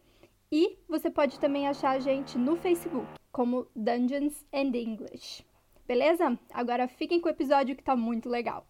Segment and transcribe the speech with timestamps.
[0.52, 5.44] e você pode também achar a gente no Facebook como Dungeons and English.
[5.92, 6.38] Beleza?
[6.54, 8.66] Agora fiquem com o episódio que tá muito legal.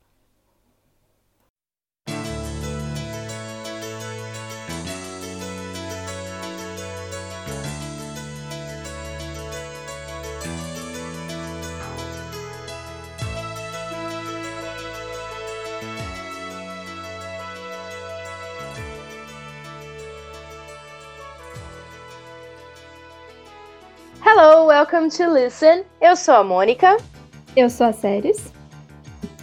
[24.24, 25.84] Hello, welcome to Listen.
[26.01, 27.12] Eu sou a Mônica.
[27.56, 28.52] Eu sou a Séries.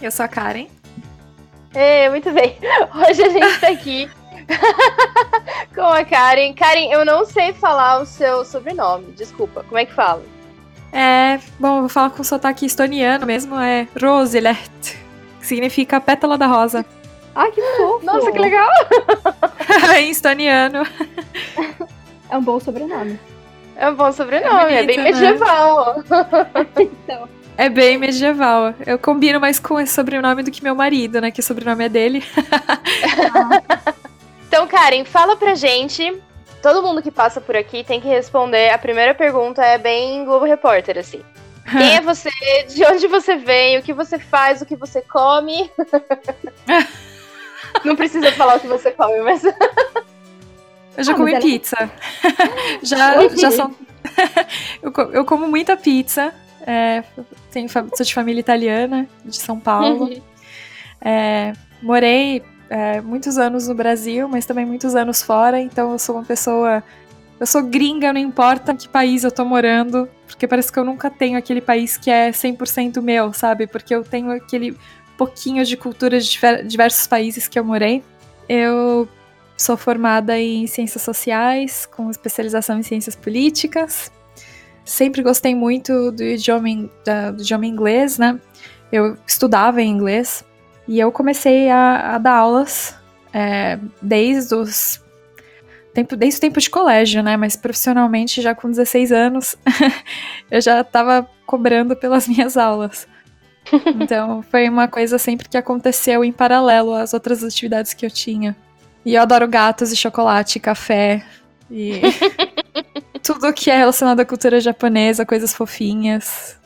[0.02, 0.66] Eu sou a Karen.
[1.74, 2.56] É, muito bem.
[3.08, 4.10] Hoje a gente tá aqui
[5.74, 6.52] com a Karen.
[6.54, 9.62] Karen, eu não sei falar o seu sobrenome, desculpa.
[9.62, 10.22] Como é que fala?
[10.92, 14.96] É, bom, eu vou falar com sotaque estoniano mesmo, é Roselert,
[15.38, 16.84] que significa pétala da rosa.
[17.32, 18.04] Ah, que fofo!
[18.04, 18.68] Nossa, que legal!
[19.96, 20.82] em estoniano.
[22.28, 23.20] É um bom sobrenome.
[23.76, 25.26] É um bom sobrenome, é, É bem bonito, né?
[25.30, 26.02] medieval.
[26.76, 27.28] Então,
[27.60, 28.72] É bem medieval.
[28.86, 31.30] Eu combino mais com esse sobrenome do que meu marido, né?
[31.30, 32.24] Que o sobrenome é dele.
[34.48, 36.12] Então, Karen, fala pra gente.
[36.60, 38.70] Todo mundo que passa por aqui tem que responder.
[38.70, 41.22] A primeira pergunta é bem Globo Repórter, assim.
[41.70, 42.30] Quem é você?
[42.68, 43.78] De onde você vem?
[43.78, 44.60] O que você faz?
[44.60, 45.70] O que você come?
[47.84, 49.44] Não precisa falar o que você come, mas.
[49.44, 49.54] Eu
[51.04, 51.90] já Ah, comi pizza.
[52.82, 53.72] já, já são.
[55.12, 56.34] eu como muita pizza.
[56.70, 57.02] É,
[57.50, 60.08] tenho, sou de família italiana, de São Paulo.
[61.00, 66.14] É, morei é, muitos anos no Brasil, mas também muitos anos fora, então eu sou
[66.14, 66.84] uma pessoa.
[67.40, 70.84] Eu sou gringa, não importa em que país eu tô morando, porque parece que eu
[70.84, 73.66] nunca tenho aquele país que é 100% meu, sabe?
[73.66, 74.76] Porque eu tenho aquele
[75.16, 78.04] pouquinho de cultura de diver- diversos países que eu morei.
[78.48, 79.08] Eu
[79.56, 84.12] sou formada em ciências sociais, com especialização em ciências políticas.
[84.84, 86.68] Sempre gostei muito do idioma,
[87.04, 88.38] da- do idioma inglês, né?
[88.90, 90.44] Eu estudava em inglês
[90.88, 92.94] e eu comecei a, a dar aulas
[93.32, 95.00] é, desde os
[95.94, 97.36] tempo, desde o tempo de colégio, né?
[97.36, 99.56] Mas profissionalmente já com 16 anos
[100.50, 103.06] eu já estava cobrando pelas minhas aulas.
[104.00, 108.56] Então foi uma coisa sempre que aconteceu em paralelo às outras atividades que eu tinha.
[109.04, 111.22] E eu adoro gatos e chocolate, e café
[111.70, 112.00] e
[113.22, 116.58] tudo que é relacionado à cultura japonesa, coisas fofinhas.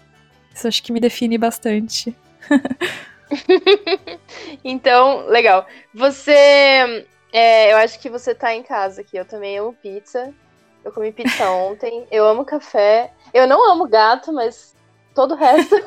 [0.55, 2.17] Isso acho que me define bastante.
[4.63, 5.67] Então, legal.
[5.93, 6.33] Você.
[7.33, 9.17] é, eu acho que você tá em casa aqui.
[9.17, 10.33] Eu também amo pizza.
[10.85, 12.07] Eu comi pizza ontem.
[12.11, 13.13] Eu amo café.
[13.33, 14.77] Eu não amo gato, mas
[15.15, 15.75] todo o resto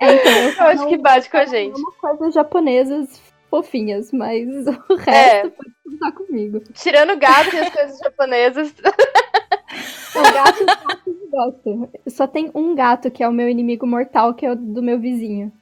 [0.00, 1.80] é, então, eu eu acho que bate com a amo gente.
[2.00, 3.20] coisas japonesas
[3.50, 4.46] fofinhas, mas
[4.88, 5.48] o resto É.
[5.50, 6.60] pode contar comigo.
[6.72, 8.74] Tirando gato e as coisas japonesas.
[10.14, 11.90] O gato, gato eu gosto.
[12.08, 14.98] Só tem um gato que é o meu inimigo mortal, que é o do meu
[14.98, 15.52] vizinho.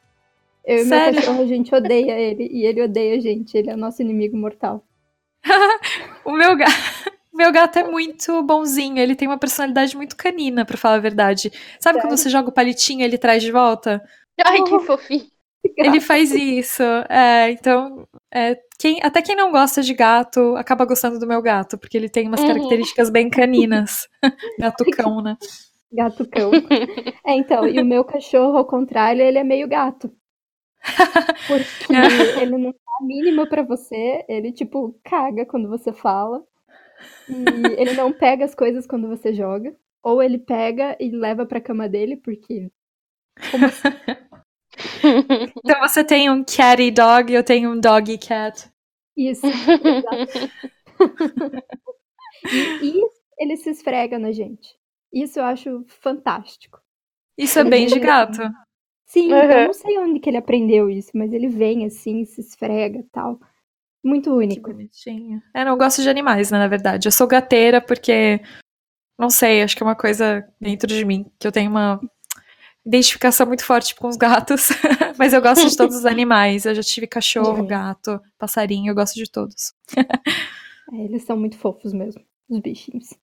[0.65, 1.15] Eu e meu Sério?
[1.17, 3.57] cachorro, a gente odeia ele e ele odeia a gente.
[3.57, 4.83] Ele é o nosso inimigo mortal.
[6.25, 6.67] O meu, ga...
[7.33, 11.01] o meu gato é muito bonzinho, ele tem uma personalidade muito canina, pra falar a
[11.01, 11.51] verdade.
[11.81, 12.19] Sabe quando Sério?
[12.19, 14.03] você joga o palitinho e ele traz de volta?
[14.45, 15.27] Ai, que fofinho.
[15.79, 16.83] Ele faz isso.
[17.09, 21.79] É, então, é, quem, até quem não gosta de gato acaba gostando do meu gato,
[21.79, 22.49] porque ele tem umas Uhum.
[22.49, 24.09] características bem caninas.
[24.59, 25.37] Gato cão, né?
[25.93, 26.51] Gato cão.
[27.25, 30.11] É, então, e o meu cachorro, ao contrário, ele é meio gato.
[31.47, 31.93] Porque
[32.43, 36.43] ele não dá a mínima pra você, ele, tipo, caga quando você fala.
[37.29, 39.75] E ele não pega as coisas quando você joga.
[40.03, 42.71] Ou ele pega e leva pra cama dele, porque.
[43.51, 43.83] Como assim?
[45.65, 48.71] Então você tem um catty dog e eu tenho um doggy cat.
[49.17, 49.47] Isso.
[49.47, 50.51] exato.
[52.53, 53.03] e, e
[53.39, 54.69] ele se esfrega na gente.
[55.13, 56.81] Isso eu acho fantástico.
[57.37, 58.39] Isso é bem de gato.
[59.07, 59.39] Sim, Uhum.
[59.39, 63.41] eu não sei onde que ele aprendeu isso, mas ele vem assim, se esfrega tal.
[64.05, 64.71] Muito Que único.
[64.73, 65.43] bonitinho.
[65.55, 67.09] É, não gosto de animais, né, na verdade.
[67.09, 68.41] Eu sou gateira porque,
[69.19, 72.01] não sei, acho que é uma coisa dentro de mim, que eu tenho uma
[72.89, 74.69] identificação muito forte com os gatos.
[75.19, 76.65] Mas eu gosto de todos os animais.
[76.65, 77.67] Eu já tive cachorro, É.
[77.67, 79.75] gato, passarinho, eu gosto de todos.
[79.97, 83.15] É, eles são muito fofos mesmo, os bichinhos.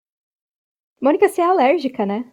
[1.02, 2.26] Mônica, você é alérgica, né?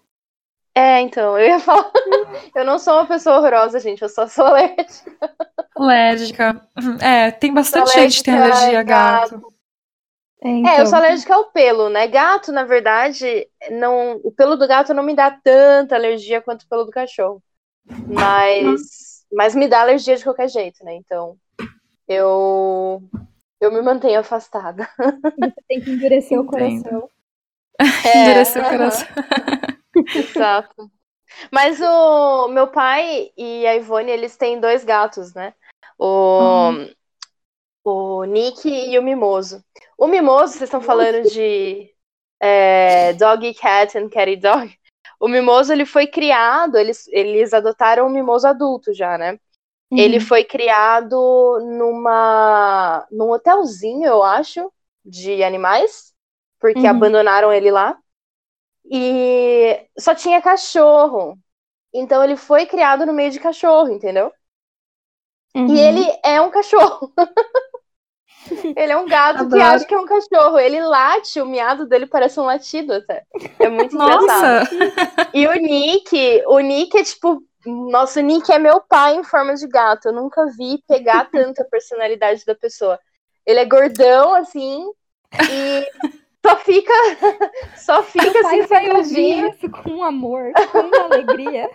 [0.75, 1.91] É, então, eu ia falar.
[2.55, 5.35] eu não sou uma pessoa horrorosa, gente, eu só sou alérgica.
[5.77, 6.69] Alérgica.
[7.01, 9.31] É, tem bastante gente que tem alergia a gato.
[9.39, 9.52] gato.
[10.43, 10.73] É, então.
[10.73, 12.07] é, eu sou alérgica ao pelo, né?
[12.09, 16.69] Gato, na verdade, não, o pelo do gato não me dá tanta alergia quanto o
[16.69, 17.41] pelo do cachorro.
[18.09, 20.95] Mas, mas me dá alergia de qualquer jeito, né?
[20.95, 21.37] Então,
[22.09, 23.03] eu
[23.61, 24.89] eu me mantenho afastada.
[24.99, 26.47] Você tem que endurecer Entendo.
[26.47, 27.09] o coração.
[28.05, 29.09] É, endurecer o coração.
[30.15, 30.91] Exato.
[31.51, 35.55] Mas o meu pai e a Ivone, eles têm dois gatos, né?
[35.99, 36.91] O, hum.
[37.85, 39.65] O Nick e o Mimoso.
[39.99, 41.91] O Mimoso, vocês estão falando de
[42.41, 44.77] é, Dog Cat and Catty Dog.
[45.21, 49.39] O Mimoso, ele foi criado, eles, eles adotaram o Mimoso adulto já, né?
[49.91, 49.99] Uhum.
[49.99, 51.17] Ele foi criado
[51.61, 54.73] numa num hotelzinho, eu acho,
[55.05, 56.13] de animais,
[56.59, 56.91] porque uhum.
[56.91, 57.99] abandonaram ele lá.
[58.85, 61.39] E só tinha cachorro.
[61.95, 64.33] Então ele foi criado no meio de cachorro, entendeu?
[65.55, 65.67] Uhum.
[65.75, 67.13] E ele é um cachorro.
[68.77, 69.51] ele é um gato Adoro.
[69.51, 70.59] que acha que é um cachorro.
[70.59, 73.25] Ele late, o miado dele parece um latido até.
[73.59, 74.69] É muito engraçado.
[75.33, 79.55] E o Nick, o Nick é tipo nossa, o Nick é meu pai em forma
[79.55, 80.07] de gato.
[80.09, 82.99] Eu nunca vi pegar tanta personalidade da pessoa.
[83.47, 84.85] Ele é gordão, assim,
[85.49, 85.91] e
[86.45, 86.93] só fica.
[87.77, 91.69] Só fica assim, ouvir isso com amor, com alegria.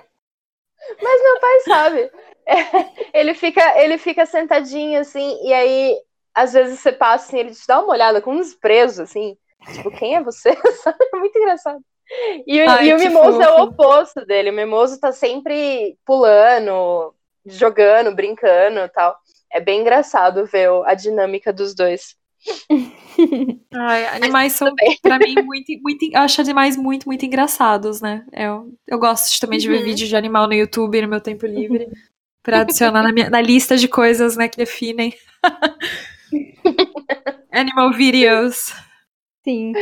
[1.01, 2.11] Mas meu pai sabe.
[2.45, 5.97] É, ele, fica, ele fica sentadinho, assim, e aí,
[6.37, 9.35] às vezes você passa assim, ele te dá uma olhada com um desprezo, assim.
[9.73, 10.49] Tipo, quem é você?
[11.13, 11.81] É muito engraçado.
[12.45, 14.51] E, Ai, e o Mimoso é o oposto dele.
[14.51, 17.13] O Mimoso tá sempre pulando,
[17.43, 19.17] jogando, brincando e tal.
[19.51, 22.15] É bem engraçado ver a dinâmica dos dois.
[23.73, 26.05] Ai, animais são, pra mim, muito, muito.
[26.05, 28.23] Eu acho animais muito, muito engraçados, né?
[28.31, 29.85] Eu, eu gosto também de ver uhum.
[29.85, 31.89] vídeos de animal no YouTube no meu tempo livre.
[32.43, 35.13] Pra adicionar na, minha, na lista de coisas, né, que definem.
[37.51, 38.73] Animal videos.
[39.43, 39.73] Sim.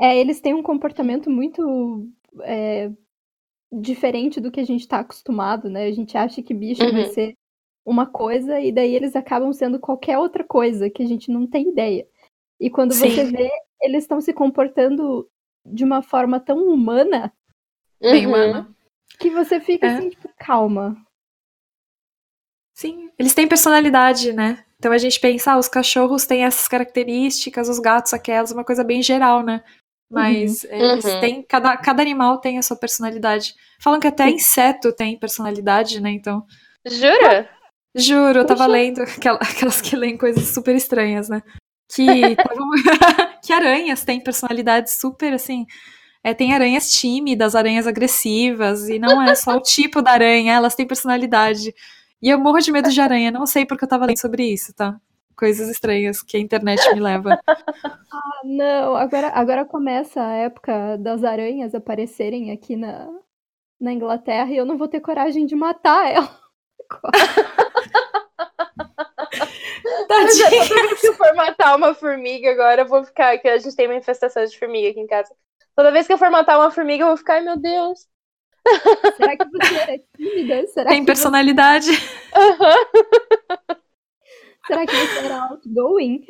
[0.00, 2.08] É, eles têm um comportamento muito
[2.42, 2.90] é,
[3.72, 5.86] diferente do que a gente está acostumado, né?
[5.86, 6.92] A gente acha que bicho uhum.
[6.92, 7.34] vai ser
[7.84, 11.70] uma coisa e daí eles acabam sendo qualquer outra coisa que a gente não tem
[11.70, 12.06] ideia.
[12.60, 13.10] E quando Sim.
[13.10, 15.28] você vê, eles estão se comportando
[15.64, 17.32] de uma forma tão humana.
[18.00, 18.32] Bem uhum.
[18.32, 18.76] humana.
[19.18, 19.96] Que você fica é.
[19.96, 20.96] assim, tipo, calma.
[22.78, 24.64] Sim, eles têm personalidade, né?
[24.78, 28.84] Então a gente pensa, ah, os cachorros têm essas características, os gatos aquelas, uma coisa
[28.84, 29.64] bem geral, né?
[30.08, 30.70] Mas uhum.
[30.70, 31.20] eles uhum.
[31.20, 31.42] têm.
[31.42, 33.52] Cada, cada animal tem a sua personalidade.
[33.80, 34.36] Falam que até Sim.
[34.36, 36.10] inseto tem personalidade, né?
[36.10, 36.44] Então.
[36.86, 37.50] Jura?
[37.96, 38.72] Juro, eu tava Puxa.
[38.72, 41.42] lendo aquelas que leem coisas super estranhas, né?
[41.92, 42.06] Que,
[43.44, 45.66] que aranhas têm personalidades super assim.
[46.22, 50.76] É, tem aranhas tímidas, aranhas agressivas, e não é só o tipo da aranha, elas
[50.76, 51.74] têm personalidade.
[52.22, 54.72] E eu morro de medo de aranha, não sei porque eu tava lendo sobre isso,
[54.74, 54.98] tá?
[55.38, 57.40] coisas estranhas que a internet me leva.
[57.46, 63.08] ah, não, agora, agora começa a época das aranhas aparecerem aqui na,
[63.80, 66.28] na Inglaterra e eu não vou ter coragem de matar ela.
[70.08, 70.68] Tadinha.
[70.68, 73.38] Toda vez que eu for matar uma formiga agora, eu vou ficar.
[73.38, 75.34] Que a gente tem uma infestação de formiga aqui em casa.
[75.76, 78.06] Toda vez que eu for matar uma formiga, eu vou ficar, ai meu Deus.
[79.16, 80.66] Será que você é tímida?
[80.68, 81.86] Será tem personalidade.
[81.86, 82.38] Você...
[82.38, 83.78] Uhum.
[84.66, 86.26] Será que você era outgoing?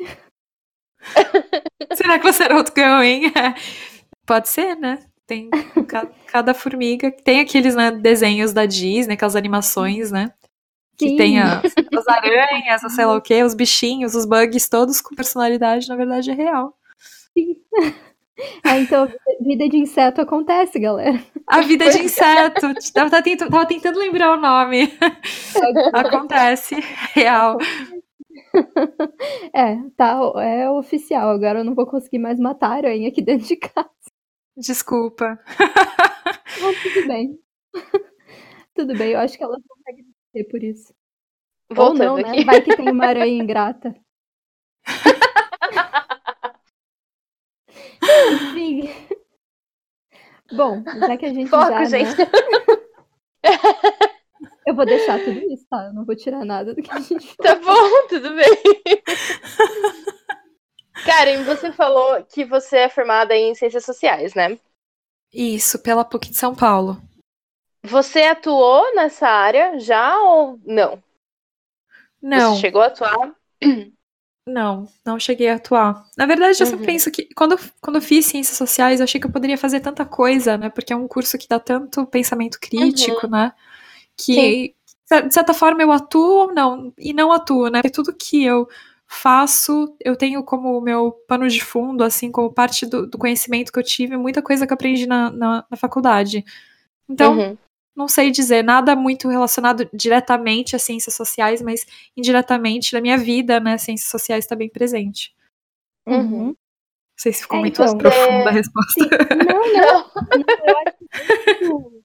[1.93, 3.33] Será que você era outgoing?
[4.25, 4.99] Pode ser, né?
[5.27, 5.49] Tem
[6.27, 7.11] cada formiga.
[7.11, 10.33] Tem aqueles né, desenhos da Disney, aquelas animações, né?
[10.97, 11.17] Que Sim.
[11.17, 15.87] tem as, as aranhas, sei lá o quê, os bichinhos, os bugs, todos com personalidade,
[15.87, 16.75] na verdade é real.
[17.37, 17.55] Sim.
[18.63, 19.07] Ah, então,
[19.41, 21.21] vida de inseto acontece, galera.
[21.47, 22.73] A vida de inseto.
[22.93, 24.93] Tava, tentando, tava tentando lembrar o nome.
[25.93, 26.75] acontece,
[27.13, 27.57] real.
[29.53, 31.29] é, tá, é oficial.
[31.29, 33.89] Agora eu não vou conseguir mais matar a aranha aqui dentro de casa.
[34.55, 35.39] Desculpa.
[36.61, 37.39] Mas tudo bem.
[38.73, 40.93] tudo bem, eu acho que elas conseguem ser por isso.
[41.71, 42.29] Voltando Ou não, né?
[42.29, 42.45] Aqui.
[42.45, 43.95] Vai que tem uma aranha ingrata.
[48.33, 48.89] Enfim.
[50.51, 52.17] Bom, já que a gente Foco, já, gente.
[52.17, 52.25] Né?
[54.65, 55.85] Eu vou deixar tudo isso, tá?
[55.85, 57.43] Eu não vou tirar nada do que a gente falou.
[57.43, 58.49] Tá bom, tudo bem.
[61.05, 64.59] Karen, você falou que você é formada em Ciências Sociais, né?
[65.33, 67.01] Isso, pela PUC de São Paulo.
[67.83, 71.01] Você atuou nessa área já ou não?
[72.21, 72.53] Não.
[72.53, 73.33] Você chegou a atuar?
[74.49, 76.05] Não, não cheguei a atuar.
[76.17, 76.71] Na verdade, eu uhum.
[76.71, 79.79] sempre penso que quando, quando eu fiz ciências sociais, eu achei que eu poderia fazer
[79.79, 80.69] tanta coisa, né?
[80.69, 83.31] Porque é um curso que dá tanto pensamento crítico, uhum.
[83.31, 83.53] né?
[84.17, 84.73] Que,
[85.07, 85.27] Sim.
[85.27, 87.81] de certa forma, eu atuo ou não, e não atuo, né?
[87.81, 88.67] Porque tudo que eu
[89.07, 93.79] faço, eu tenho como meu pano de fundo, assim, como parte do, do conhecimento que
[93.79, 96.43] eu tive, muita coisa que eu aprendi na, na, na faculdade.
[97.07, 97.57] Então, uhum
[97.99, 103.59] não sei dizer nada muito relacionado diretamente às ciências sociais, mas indiretamente na minha vida,
[103.59, 105.35] né, ciências sociais está bem presente.
[106.07, 106.45] Uhum.
[106.47, 106.55] Não
[107.17, 109.03] sei se ficou é, muito então, profunda a resposta.
[109.03, 109.09] Sim.
[109.45, 110.11] Não, não.
[111.61, 112.03] não eu,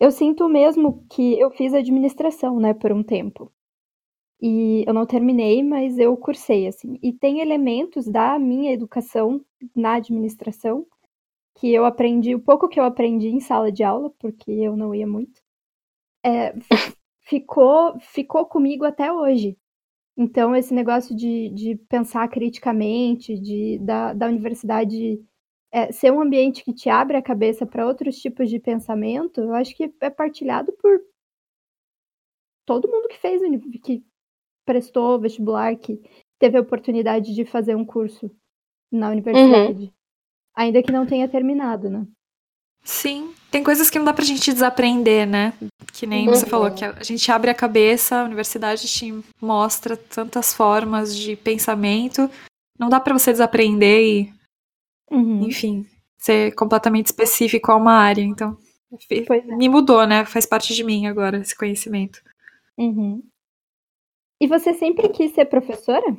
[0.00, 3.52] eu sinto mesmo que eu fiz administração, né, por um tempo.
[4.40, 6.98] E eu não terminei, mas eu cursei, assim.
[7.02, 9.44] E tem elementos da minha educação
[9.76, 10.86] na administração
[11.58, 14.94] que eu aprendi, o pouco que eu aprendi em sala de aula, porque eu não
[14.94, 15.40] ia muito,
[16.24, 16.54] é,
[17.22, 19.56] ficou, ficou comigo até hoje.
[20.16, 25.20] Então, esse negócio de, de pensar criticamente, de, da, da universidade
[25.70, 29.54] é, ser um ambiente que te abre a cabeça para outros tipos de pensamento, eu
[29.54, 31.00] acho que é partilhado por
[32.64, 33.42] todo mundo que fez,
[33.82, 34.04] que
[34.64, 36.00] prestou vestibular, que
[36.38, 38.30] teve a oportunidade de fazer um curso
[38.90, 39.84] na universidade.
[39.84, 39.97] Uhum.
[40.58, 42.04] Ainda que não tenha terminado, né?
[42.82, 45.52] Sim, tem coisas que não dá pra gente desaprender, né?
[45.92, 46.34] Que nem uhum.
[46.34, 51.36] você falou, que a gente abre a cabeça, a universidade te mostra tantas formas de
[51.36, 52.28] pensamento,
[52.76, 54.34] não dá para você desaprender e,
[55.12, 55.46] uhum.
[55.46, 55.86] enfim,
[56.16, 58.22] ser completamente específico a uma área.
[58.22, 58.58] Então,
[59.12, 59.56] é.
[59.56, 60.24] me mudou, né?
[60.24, 62.20] Faz parte de mim agora, esse conhecimento.
[62.76, 63.22] Uhum.
[64.40, 66.16] E você sempre quis ser professora?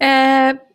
[0.00, 0.65] É,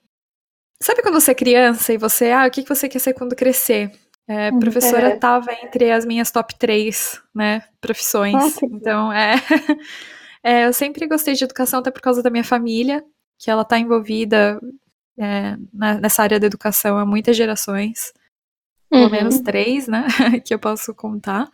[0.81, 3.91] Sabe quando você é criança e você, ah, o que você quer ser quando crescer?
[4.27, 4.59] É, uhum.
[4.59, 5.65] professora estava é.
[5.65, 8.57] entre as minhas top 3, né, profissões.
[8.57, 9.35] Ah, então, é,
[10.43, 13.03] é, eu sempre gostei de educação até por causa da minha família,
[13.37, 14.59] que ela está envolvida
[15.19, 18.11] é, na, nessa área da educação há muitas gerações.
[18.89, 19.11] Pelo uhum.
[19.11, 20.07] menos três, né,
[20.45, 21.47] que eu posso contar.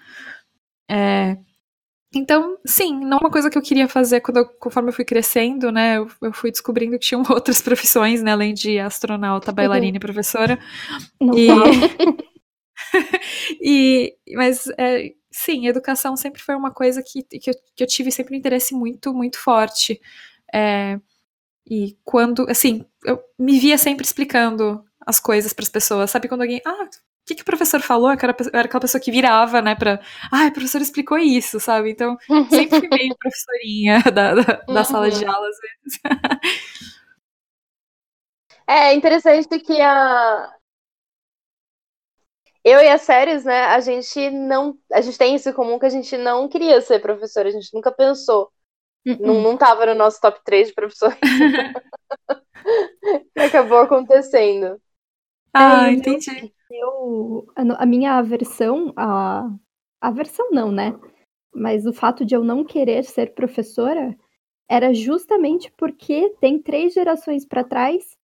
[2.18, 5.06] Então, sim, não é uma coisa que eu queria fazer quando eu, conforme eu fui
[5.06, 5.98] crescendo, né?
[5.98, 8.32] Eu, eu, fui descobrindo que tinham outras profissões, né?
[8.32, 10.60] Além de astronauta, bailarina e professora.
[11.22, 11.48] Não e...
[13.62, 18.12] e mas é, sim, educação sempre foi uma coisa que, que, eu, que eu tive
[18.12, 20.02] sempre um interesse muito, muito forte.
[20.54, 21.00] É,
[21.70, 26.10] e quando, assim, eu me via sempre explicando as coisas para as pessoas.
[26.10, 26.90] Sabe quando alguém, ah,
[27.28, 28.10] que, que o professor falou?
[28.10, 30.00] Eu era, era aquela pessoa que virava, né, pra.
[30.32, 31.92] Ah, o professor explicou isso, sabe?
[31.92, 32.18] Então,
[32.50, 34.84] sempre fui meio professorinha da, da, da uhum.
[34.86, 36.00] sala de aula, às vezes.
[38.70, 40.54] É interessante que a.
[42.66, 44.78] Eu e as séries, né, a gente não.
[44.92, 47.74] A gente tem isso em comum que a gente não queria ser professora, a gente
[47.74, 48.52] nunca pensou.
[49.08, 51.18] Uh Não, não tava no nosso top 3 de professores.
[53.38, 54.82] acabou acontecendo.
[55.54, 59.50] Ah, é, entendi eu, a, minha aversão, a
[60.02, 60.98] aversão não, né?
[61.54, 64.16] Mas o fato de eu não querer ser professora
[64.70, 68.18] era justamente porque tem três gerações para trás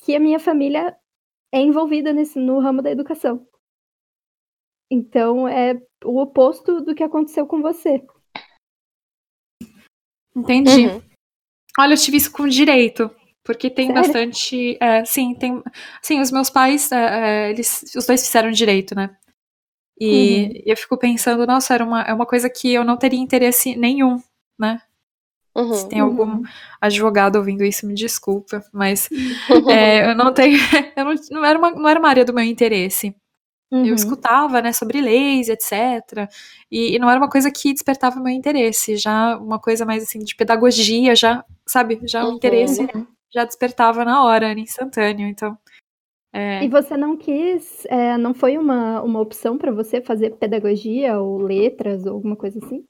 [0.00, 0.96] que a minha família
[1.52, 3.46] é envolvida nesse, no ramo da educação.
[4.90, 8.02] Então é o oposto do que aconteceu com você.
[10.36, 10.86] Entendi.
[10.86, 11.02] Uhum.
[11.78, 13.10] Olha, eu tive isso com direito.
[13.48, 14.02] Porque tem Sério?
[14.02, 14.76] bastante.
[14.78, 15.62] É, sim, tem.
[16.02, 19.08] Sim, os meus pais, é, é, eles, os dois fizeram direito, né?
[19.98, 20.62] E uhum.
[20.66, 24.22] eu fico pensando, nossa, era uma, é uma coisa que eu não teria interesse nenhum,
[24.60, 24.82] né?
[25.56, 25.72] Uhum.
[25.72, 26.42] Se tem algum uhum.
[26.78, 29.08] advogado ouvindo isso, me desculpa, mas
[29.72, 30.58] é, eu não tenho.
[30.94, 33.16] Eu não, não, era uma, não era uma área do meu interesse.
[33.72, 33.86] Uhum.
[33.86, 36.28] Eu escutava, né, sobre leis, etc.
[36.70, 38.98] E, e, não era uma coisa que despertava meu interesse.
[38.98, 42.36] Já uma coisa mais assim de pedagogia, já, sabe, já um uhum.
[42.36, 42.86] interesse
[43.32, 45.56] já despertava na hora, era instantâneo, então.
[46.32, 46.62] É...
[46.64, 51.38] E você não quis, é, não foi uma, uma opção para você fazer pedagogia ou
[51.38, 52.84] letras ou alguma coisa assim?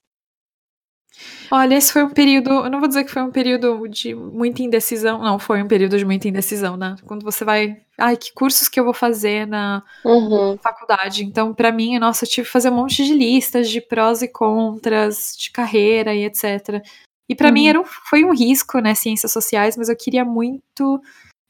[1.51, 4.63] Olha, esse foi um período, eu não vou dizer que foi um período de muita
[4.63, 6.97] indecisão, não, foi um período de muita indecisão, né?
[7.07, 10.59] Quando você vai, ai, que cursos que eu vou fazer na uhum.
[10.59, 11.25] faculdade.
[11.25, 14.29] Então, para mim, nossa, eu tive que fazer um monte de listas de prós e
[14.29, 16.83] contras, de carreira e etc.
[17.29, 17.55] E para uhum.
[17.55, 21.01] mim era um, foi um risco, né, ciências sociais, mas eu queria muito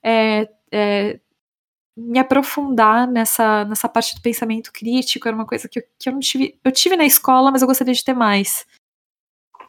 [0.03, 1.21] é, é,
[1.97, 6.13] me aprofundar nessa, nessa parte do pensamento crítico, era uma coisa que eu, que eu
[6.13, 6.59] não tive.
[6.65, 8.67] Eu tive na escola, mas eu gostaria de ter mais.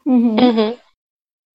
[0.06, 0.36] Uhum.
[0.36, 0.78] Uhum.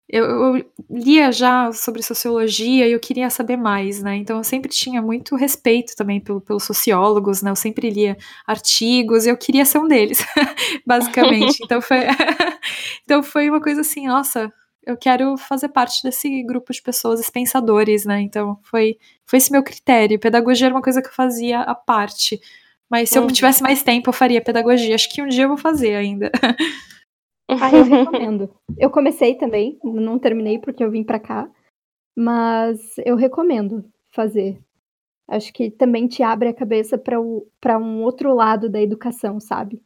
[0.09, 4.17] Eu, eu, lia já sobre sociologia e eu queria saber mais, né?
[4.17, 7.51] Então eu sempre tinha muito respeito também pelo, pelos sociólogos, né?
[7.51, 10.19] Eu sempre lia artigos e eu queria ser um deles,
[10.87, 11.59] basicamente.
[11.63, 12.01] Então foi,
[13.03, 14.53] então foi uma coisa assim, nossa,
[14.87, 18.21] eu quero fazer parte desse grupo de pessoas, pensadores, né?
[18.21, 20.21] Então foi, foi esse meu critério.
[20.21, 22.39] Pedagogia era uma coisa que eu fazia à parte.
[22.91, 23.25] Mas se uhum.
[23.25, 24.95] eu tivesse mais tempo, eu faria pedagogia.
[24.95, 26.31] Acho que um dia eu vou fazer ainda.
[27.49, 28.51] Ah, eu recomendo.
[28.79, 31.51] Eu comecei também, não terminei porque eu vim para cá,
[32.17, 34.59] mas eu recomendo fazer.
[35.29, 39.83] Acho que também te abre a cabeça para um outro lado da educação, sabe?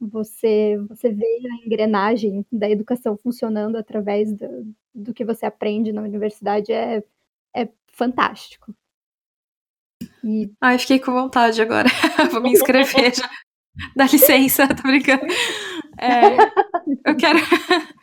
[0.00, 6.02] Você, você vê a engrenagem da educação funcionando através do, do que você aprende na
[6.02, 7.02] universidade é,
[7.54, 8.72] é fantástico.
[10.22, 10.50] E...
[10.60, 11.88] Ai, fiquei com vontade agora.
[12.30, 13.28] Vou me inscrever já.
[13.94, 15.26] Dá licença, tô brincando.
[15.98, 17.38] É, eu quero.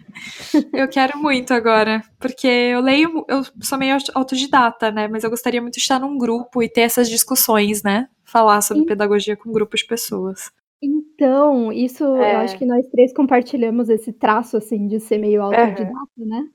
[0.74, 5.08] eu quero muito agora, porque eu leio, eu sou meio autodidata, né?
[5.08, 8.08] Mas eu gostaria muito de estar num grupo e ter essas discussões, né?
[8.24, 8.86] Falar sobre e...
[8.86, 10.52] pedagogia com um grupo de pessoas.
[10.82, 12.36] Então, isso, é.
[12.36, 16.28] eu acho que nós três compartilhamos esse traço, assim, de ser meio autodidata, uhum.
[16.28, 16.50] né?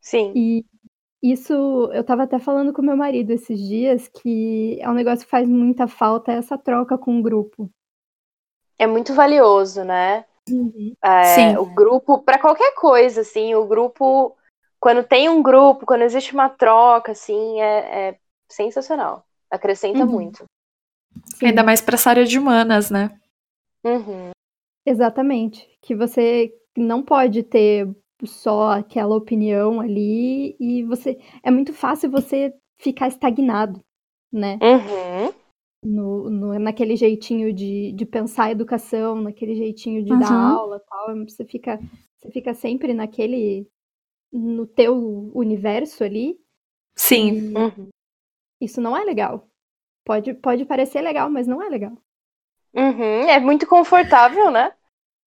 [0.00, 0.32] Sim.
[0.34, 0.64] E
[1.22, 1.52] isso,
[1.92, 5.46] eu tava até falando com meu marido esses dias, que é um negócio que faz
[5.46, 7.70] muita falta, essa troca com o grupo.
[8.78, 10.24] É muito valioso, né?
[10.50, 10.94] Uhum.
[11.02, 11.56] É, Sim.
[11.56, 14.36] O grupo, para qualquer coisa, assim, o grupo,
[14.78, 19.24] quando tem um grupo, quando existe uma troca, assim, é, é sensacional.
[19.50, 20.10] Acrescenta uhum.
[20.10, 20.44] muito.
[21.36, 21.46] Sim.
[21.46, 23.10] Ainda mais para essa área de humanas, né?
[23.84, 24.30] Uhum.
[24.86, 25.68] Exatamente.
[25.82, 27.88] Que você não pode ter
[28.24, 31.18] só aquela opinião ali e você.
[31.42, 33.80] É muito fácil você ficar estagnado,
[34.32, 34.58] né?
[34.62, 35.32] Uhum.
[35.82, 40.18] No, no, naquele jeitinho de, de pensar a educação, naquele jeitinho de uhum.
[40.18, 41.24] dar aula tal.
[41.24, 41.78] Você fica,
[42.18, 43.66] você fica sempre naquele.
[44.32, 44.94] no teu
[45.34, 46.38] universo ali.
[46.94, 47.54] Sim.
[47.56, 47.88] Uhum.
[48.60, 49.48] Isso não é legal.
[50.04, 51.92] Pode, pode parecer legal, mas não é legal.
[52.74, 54.72] Uhum, é muito confortável, né?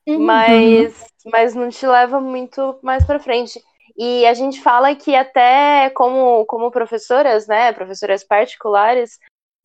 [0.08, 0.20] Uhum.
[0.20, 3.62] Mas, mas não te leva muito mais para frente.
[3.98, 9.20] E a gente fala que até como, como professoras, né, professoras particulares,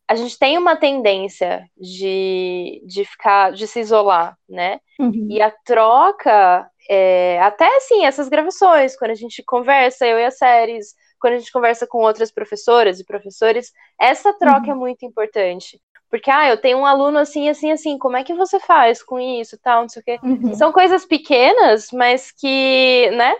[0.08, 4.80] a gente tem uma tendência de, de ficar, de se isolar, né?
[4.98, 5.28] Uhum.
[5.30, 10.38] E a troca, é, até assim, essas gravações, quando a gente conversa, eu e as
[10.38, 14.72] séries, quando a gente conversa com outras professoras e professores, essa troca uhum.
[14.72, 15.78] é muito importante.
[16.10, 19.20] Porque, ah, eu tenho um aluno assim, assim, assim, como é que você faz com
[19.20, 20.18] isso, tal, não sei o quê.
[20.22, 20.54] Uhum.
[20.54, 23.36] São coisas pequenas, mas que, né?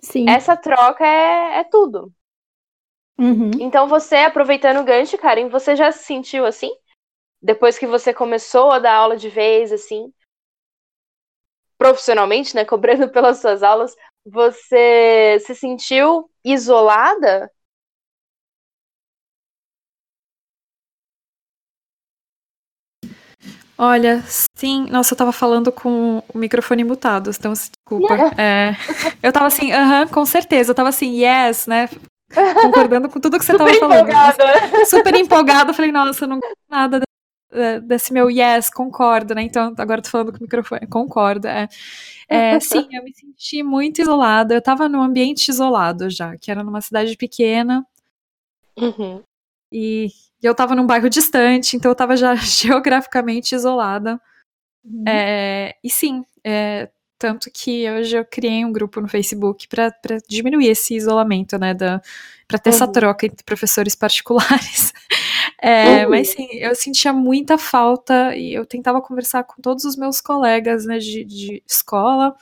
[0.00, 0.24] Sim.
[0.30, 2.10] Essa troca é, é tudo.
[3.18, 3.50] Uhum.
[3.60, 6.70] Então, você, aproveitando o gancho, Karen, você já se sentiu assim?
[7.40, 10.12] Depois que você começou a dar aula de vez, assim,
[11.78, 17.50] profissionalmente, né, cobrando pelas suas aulas, você se sentiu isolada
[23.76, 24.22] Olha,
[24.56, 24.86] sim.
[24.88, 28.14] Nossa, eu tava falando com o microfone mutado, então desculpa.
[28.38, 28.74] É,
[29.22, 30.70] eu tava assim, aham, uh -huh, com certeza.
[30.70, 31.88] Eu tava assim, yes, né?
[32.62, 34.08] Concordando com tudo que você Super tava falando.
[34.08, 34.86] Empolgada.
[34.86, 35.70] Super empolgada.
[35.70, 37.02] Eu falei, nossa, não nada
[37.84, 39.42] desse meu yes, concordo, né?
[39.42, 41.46] Então, agora tô falando com o microfone, concordo.
[41.46, 41.68] É.
[42.28, 44.54] É, sim, eu me senti muito isolada.
[44.54, 47.86] Eu tava num ambiente isolado já, que era numa cidade pequena.
[48.76, 49.22] Uhum.
[49.70, 50.10] E
[50.44, 54.20] e eu estava num bairro distante, então eu estava já geograficamente isolada.
[54.84, 55.04] Uhum.
[55.08, 56.90] É, e sim, é,
[57.24, 59.90] tanto que hoje eu criei um grupo no Facebook para
[60.28, 61.72] diminuir esse isolamento, né?
[61.74, 62.76] Para ter uhum.
[62.76, 64.92] essa troca entre professores particulares.
[65.60, 66.10] É, uhum.
[66.10, 70.84] Mas sim, eu sentia muita falta e eu tentava conversar com todos os meus colegas
[70.84, 72.34] né, de, de escola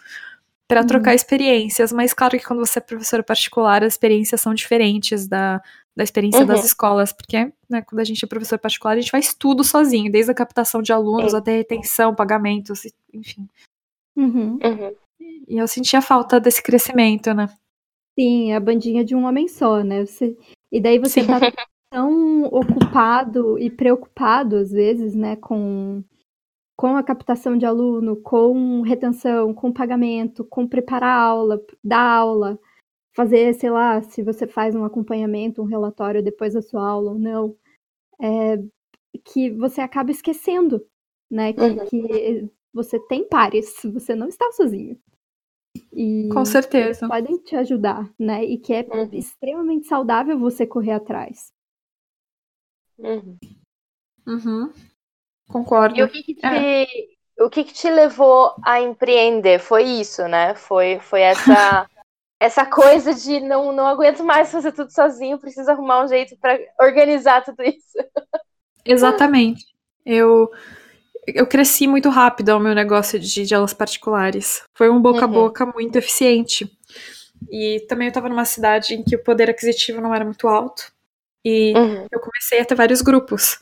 [0.66, 0.86] para uhum.
[0.88, 1.92] trocar experiências.
[1.92, 5.62] Mas claro que quando você é professor particular, as experiências são diferentes da,
[5.94, 6.46] da experiência uhum.
[6.46, 10.10] das escolas, porque né, quando a gente é professor particular, a gente faz tudo sozinho,
[10.10, 13.48] desde a captação de alunos até retenção, pagamentos, enfim.
[14.16, 14.54] Uhum.
[14.54, 14.94] Uhum.
[15.48, 17.48] E eu sentia falta desse crescimento, né?
[18.18, 20.04] Sim, a bandinha de um homem só, né?
[20.04, 20.36] Você...
[20.70, 21.26] E daí você Sim.
[21.26, 21.38] tá
[21.90, 26.02] tão ocupado e preocupado, às vezes, né, com,
[26.74, 32.58] com a captação de aluno, com retenção, com pagamento, com preparar a aula, dar aula,
[33.14, 37.18] fazer, sei lá, se você faz um acompanhamento, um relatório depois da sua aula ou
[37.18, 37.54] não,
[38.18, 38.56] é,
[39.24, 40.82] que você acaba esquecendo,
[41.30, 41.52] né?
[41.52, 41.86] Que, uhum.
[41.86, 44.98] que, você tem pares, você não está sozinho.
[45.92, 47.08] E Com certeza.
[47.08, 48.44] podem te ajudar, né?
[48.44, 49.08] E que é uhum.
[49.12, 51.52] extremamente saudável você correr atrás.
[52.98, 53.38] Uhum.
[54.26, 54.72] Uhum.
[55.48, 55.98] Concordo.
[55.98, 56.86] E o que, que te, é.
[57.40, 59.58] o que, que te levou a empreender?
[59.58, 60.54] Foi isso, né?
[60.54, 61.88] Foi, foi essa
[62.42, 66.58] essa coisa de não, não aguento mais fazer tudo sozinho, preciso arrumar um jeito para
[66.80, 67.98] organizar tudo isso.
[68.84, 69.64] Exatamente.
[70.04, 70.50] Eu
[71.26, 74.62] eu cresci muito rápido ao meu negócio de, de aulas particulares.
[74.74, 75.34] Foi um boca a uhum.
[75.34, 76.70] boca muito eficiente.
[77.50, 80.92] E também eu estava numa cidade em que o poder aquisitivo não era muito alto.
[81.44, 82.06] E Uhum.
[82.10, 83.58] eu comecei a ter vários grupos.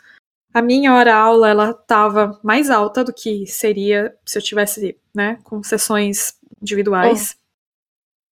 [0.52, 5.62] A minha hora-aula, ela estava mais alta do que seria se eu tivesse, né, com
[5.62, 7.36] sessões individuais.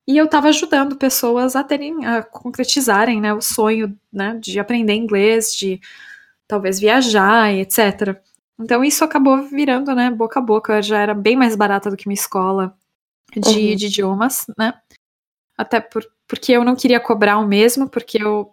[0.07, 4.95] E eu estava ajudando pessoas a terem, a concretizarem, né, o sonho, né, de aprender
[4.95, 5.81] inglês, de
[6.47, 8.19] talvez viajar e etc.
[8.61, 10.77] Então isso acabou virando, né, boca a boca.
[10.79, 12.77] Eu já era bem mais barata do que uma escola
[13.37, 13.77] de, Uhum.
[13.77, 14.75] de idiomas, né?
[15.57, 18.53] Até por, porque eu não queria cobrar o mesmo, porque eu,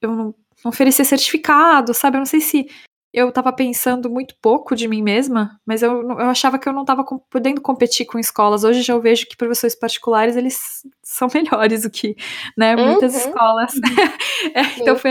[0.00, 2.16] eu não, oferecia certificado, sabe?
[2.16, 2.68] Eu não sei se
[3.12, 6.84] eu tava pensando muito pouco de mim mesma, mas eu, eu achava que eu não
[6.84, 8.64] tava com- podendo competir com escolas.
[8.64, 12.16] Hoje já eu vejo que professores particulares, eles são melhores do que,
[12.56, 13.20] né, muitas Uhum.
[13.20, 13.72] escolas.
[14.54, 15.10] É, então foi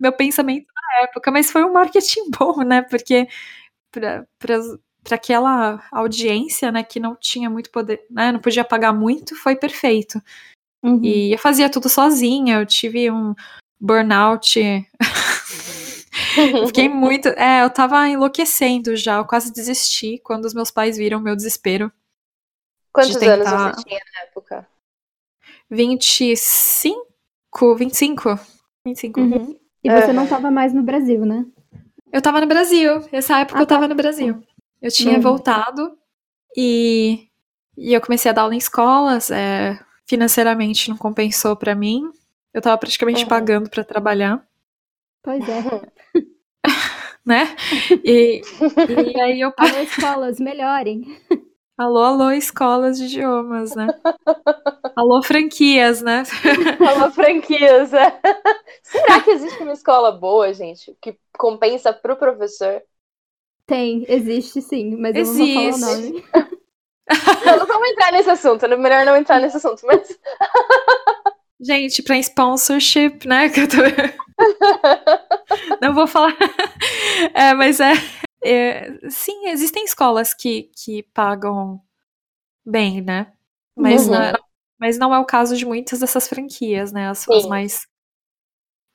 [0.00, 0.66] meu pensamento
[1.02, 2.82] época, mas foi um marketing bom, né?
[2.82, 3.28] Porque
[3.90, 4.26] para
[5.12, 10.20] aquela audiência, né, que não tinha muito poder, né, não podia pagar muito, foi perfeito.
[10.82, 11.00] Uhum.
[11.02, 13.34] E eu fazia tudo sozinha, eu tive um
[13.80, 14.60] burnout.
[16.36, 17.28] Eu Fiquei muito.
[17.28, 21.92] É, eu tava enlouquecendo já, eu quase desisti quando os meus pais viram meu desespero.
[22.92, 24.68] Quantos de anos tentar- você tinha na época?
[25.70, 27.74] 25?
[27.76, 28.38] 25?
[28.86, 29.20] 25.
[29.20, 29.58] Uhum.
[29.84, 30.30] E você não Aham.
[30.30, 31.44] tava mais no Brasil, né?
[32.12, 33.02] Eu tava no Brasil.
[33.12, 33.88] Essa época Ah, eu tava tá.
[33.88, 34.42] no Brasil.
[34.80, 35.22] Eu tinha Uhum.
[35.22, 35.96] voltado
[36.56, 37.28] e,
[37.76, 39.30] e eu comecei a dar aula em escolas.
[39.30, 42.02] é, financeiramente não compensou pra mim.
[42.52, 43.28] Eu tava praticamente Uhum.
[43.28, 44.44] pagando pra trabalhar,
[45.22, 45.60] Pois é.
[47.24, 47.56] né?
[48.04, 48.42] E,
[48.88, 49.52] e aí eu.
[49.56, 51.04] Alô, escolas, melhorem.
[51.76, 53.88] Alô, alô, escolas de idiomas, né?
[54.96, 56.22] alô, franquias, né?
[56.86, 57.92] Alô, franquias.
[57.92, 58.20] é.
[58.82, 62.80] Será que existe uma escola boa, gente, que compensa pro professor?
[63.66, 65.80] Tem, existe sim, mas eu não vou falar o Existe.
[65.80, 66.24] nome.
[67.44, 70.08] Não, não vamos entrar nesse assunto, é melhor não entrar nesse assunto, mas.
[71.60, 73.48] Gente, pra sponsorship, né?
[73.48, 73.76] Que eu tô...
[75.80, 76.36] Não vou falar.
[77.34, 77.92] É, mas é,
[78.44, 81.80] é, Sim, existem escolas que, que pagam
[82.64, 83.32] bem, né?
[83.76, 84.12] Mas, Uhum.
[84.12, 84.32] não, é-
[84.78, 87.08] mas não é o caso de muitas dessas franquias, né?
[87.08, 87.86] As, as mais.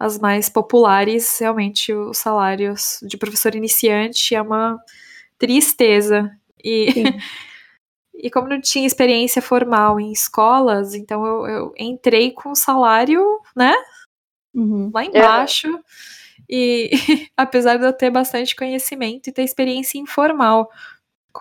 [0.01, 4.79] As mais populares, realmente, os salários de professor iniciante é uma
[5.38, 6.31] tristeza.
[6.63, 6.85] E,
[8.15, 13.21] e como não tinha experiência formal em escolas, então eu, eu entrei com salário,
[13.53, 13.73] né?
[14.53, 14.89] Uhum.
[14.93, 15.67] lá embaixo.
[16.49, 16.89] E
[17.38, 20.69] apesar de eu ter bastante conhecimento e ter experiência informal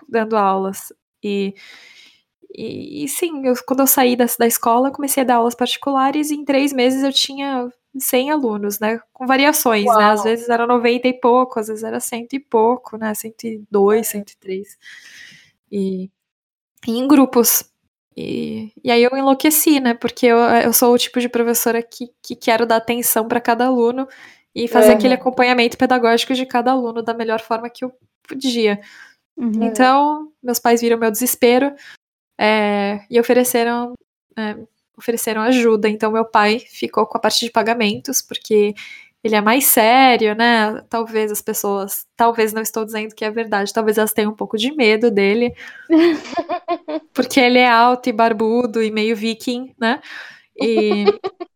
[0.09, 0.93] dando aulas.
[1.23, 1.55] E,
[2.55, 6.31] e, e sim, eu- quando eu saí da, da escola, comecei a dar aulas particulares
[6.31, 7.69] e em três meses eu tinha
[7.99, 9.01] 100 alunos, né?
[9.13, 9.91] Com variações, né?
[10.07, 10.13] Uau.
[10.13, 13.15] Às vezes era 90 e pouco, às vezes era cento e pouco, né?
[13.15, 14.79] 102, 103.
[15.71, 16.11] E,
[16.87, 17.65] e em grupos.
[18.17, 19.95] E, e aí eu enlouqueci, né?
[19.95, 23.67] Porque eu, eu sou o tipo de professora que, que quero dar atenção para cada
[23.67, 24.09] aluno
[24.55, 24.97] e fazer Uhum.
[24.97, 27.93] aquele acompanhamento pedagógico de cada aluno da melhor forma que eu
[28.27, 28.81] podia.
[29.37, 29.65] Uhum.
[29.65, 31.73] Então, meus pais viram meu desespero
[32.39, 33.95] é, e ofereceram,
[34.37, 34.57] é,
[34.97, 35.89] ofereceram ajuda.
[35.89, 38.75] Então, meu pai ficou com a parte de pagamentos, porque
[39.23, 40.81] ele é mais sério, né?
[40.89, 44.57] Talvez as pessoas, talvez não estou dizendo que é verdade, talvez elas tenham um pouco
[44.57, 45.55] de medo dele,
[47.13, 50.01] porque ele é alto e barbudo e meio viking, né?
[50.61, 51.05] E.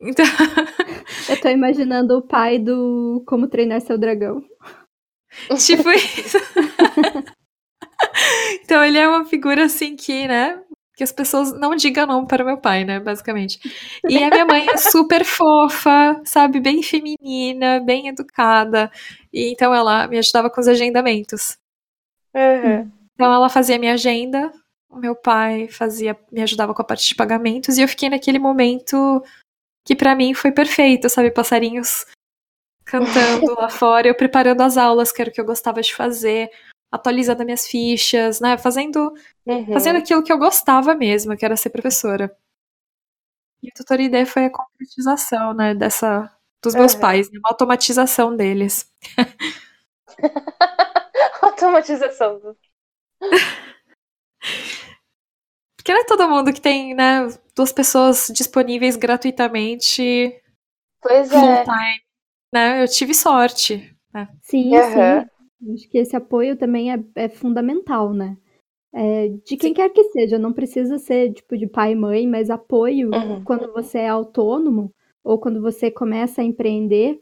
[0.00, 0.24] Então,
[1.28, 4.42] Eu tô imaginando o pai do Como Treinar Seu Dragão.
[5.58, 6.38] Tipo isso.
[8.62, 10.60] então ele é uma figura assim que, né?
[10.96, 13.00] Que as pessoas não digam não para o meu pai, né?
[13.00, 13.58] Basicamente.
[14.08, 16.58] E a minha mãe é super fofa, sabe?
[16.58, 18.90] Bem feminina, bem educada.
[19.32, 21.58] E então ela me ajudava com os agendamentos.
[22.34, 22.90] Uhum.
[23.14, 24.52] Então ela fazia minha agenda,
[24.88, 28.38] o meu pai fazia, me ajudava com a parte de pagamentos, e eu fiquei naquele
[28.38, 29.22] momento
[29.86, 31.30] que pra mim foi perfeito, sabe?
[31.30, 32.04] Passarinhos
[32.84, 36.50] cantando lá fora, eu preparando as aulas, que era o que eu gostava de fazer,
[36.92, 38.58] atualizando as minhas fichas, né?
[38.58, 39.12] Fazendo,
[39.46, 39.72] Uhum.
[39.72, 42.36] fazendo aquilo que eu gostava mesmo, que era ser professora.
[43.62, 46.30] E o Tutor ID foi a concretização, né, dessa
[46.62, 47.00] dos meus Uhum.
[47.00, 48.92] pais, né, uma automatização deles.
[51.42, 52.40] Automatização.
[55.86, 60.34] Porque não é todo mundo que tem, né, duas pessoas disponíveis gratuitamente
[61.00, 61.64] Pois full é.
[61.64, 62.00] time,
[62.52, 62.82] né?
[62.82, 63.94] Eu tive sorte.
[64.42, 64.82] Sim, Aham.
[64.82, 65.28] sim.
[65.72, 68.36] Acho que esse apoio também é, é fundamental, né?
[68.92, 72.50] É, de quem quer que seja, não precisa ser tipo de pai e mãe, mas
[72.50, 73.44] apoio Uhum.
[73.44, 77.20] quando você é autônomo ou quando você começa a empreender,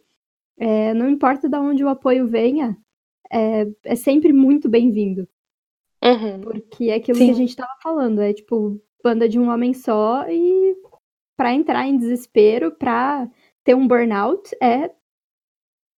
[0.59, 2.79] é, não importa de onde o apoio venha,
[3.31, 5.29] é, é sempre muito bem-vindo.
[6.05, 6.41] Uhum.
[6.41, 7.27] Porque é aquilo Sim.
[7.27, 10.77] que a gente tava falando, é tipo, banda de um homem só e
[11.37, 13.29] para entrar em desespero, para
[13.65, 14.91] ter um burnout é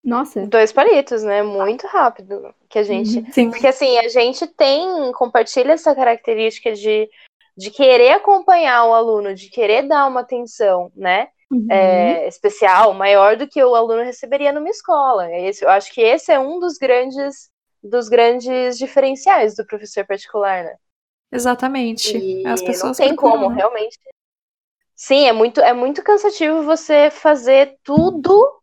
[0.05, 0.47] nossa.
[0.47, 1.43] Dois palitos, né?
[1.43, 3.21] Muito rápido que a gente.
[3.21, 3.33] Uhum.
[3.33, 3.51] Sim.
[3.51, 7.09] Porque assim, a gente tem, compartilha essa característica de,
[7.57, 11.29] de querer acompanhar o aluno, de querer dar uma atenção, né?
[11.51, 11.67] Uhum.
[11.71, 15.31] É, especial, maior do que o aluno receberia numa escola.
[15.31, 17.49] É esse, eu acho que esse é um dos grandes,
[17.85, 20.77] dos grandes diferenciais do professor particular, né?
[21.31, 22.27] Exatamente.
[22.27, 23.59] E As pessoas não tem procuram, como, né?
[23.59, 23.99] realmente.
[24.97, 28.61] Sim, é muito, é muito cansativo você fazer tudo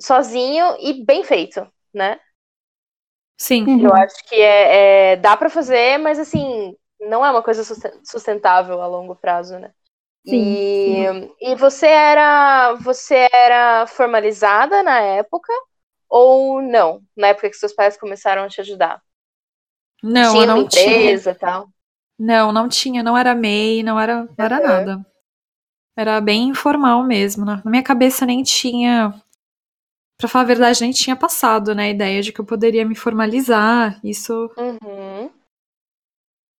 [0.00, 2.20] sozinho e bem feito, né?
[3.38, 3.64] Sim.
[3.66, 3.86] Uhum.
[3.86, 8.00] Eu acho que é, é- dá pra fazer, mas assim, não é uma coisa susten-
[8.04, 9.72] sustentável a longo prazo, né?
[10.24, 11.04] Sim, e,
[11.40, 15.52] e você era você era formalizada na época
[16.08, 17.02] ou não?
[17.16, 19.02] Na época que seus pais começaram a te ajudar?
[20.02, 20.96] Não, tinha não tinha.
[20.96, 21.68] empresa e tal?
[22.18, 24.62] Não, não tinha, não era MEI, não era, não era Uhum.
[24.62, 25.06] nada.
[25.96, 27.44] Era bem informal mesmo.
[27.44, 29.14] Na minha cabeça nem tinha,
[30.18, 32.94] pra falar a verdade, nem tinha passado, né, a ideia de que eu poderia me
[32.94, 33.98] formalizar.
[34.04, 35.30] Isso Uhum.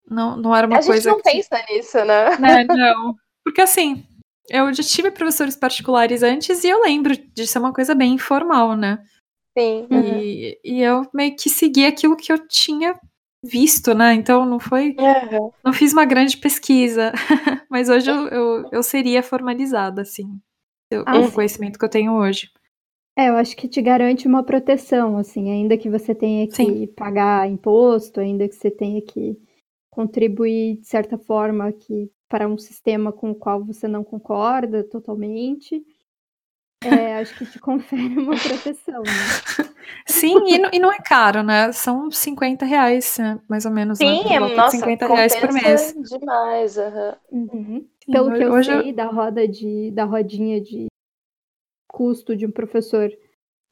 [0.08, 2.36] não, não era uma a gente coisa não que, pensa nisso, né?
[2.38, 3.14] né, não.
[3.44, 4.04] Porque assim,
[4.48, 8.74] eu já tive professores particulares antes e eu lembro de ser uma coisa bem informal,
[8.76, 9.02] né?
[9.56, 9.88] Sim.
[9.90, 12.98] E, e eu meio que segui aquilo que eu tinha
[13.42, 14.14] visto, né?
[14.14, 14.96] Então não foi.
[14.98, 15.52] Uhum.
[15.64, 17.12] Não fiz uma grande pesquisa,
[17.70, 20.40] mas hoje eu, eu, eu seria formalizada, assim.
[20.90, 21.28] Eu- Ah, com sim.
[21.28, 22.50] o conhecimento que eu tenho hoje.
[23.18, 26.86] É, eu acho que te garante uma proteção, assim, ainda que você tenha que Sim.
[26.88, 29.38] pagar imposto, ainda que você tenha que
[29.90, 35.82] contribuir de certa forma que para um sistema com o qual você não concorda totalmente.
[36.82, 39.12] É, acho que te confere uma proteção, né?
[40.06, 41.72] Sim, e, não- e não é caro, né?
[41.72, 43.40] São 50 reais, né?
[43.48, 43.98] mais ou menos.
[43.98, 44.06] né?
[44.06, 45.94] Sim, Por é, nossa, 50 reais por mês.
[46.18, 46.78] demais.
[46.78, 47.16] aham.
[47.30, 47.88] Uhum.
[48.04, 50.86] Sim, Pelo que eu hoje eu- sei da roda de, da rodinha de
[51.88, 53.10] custo de um professor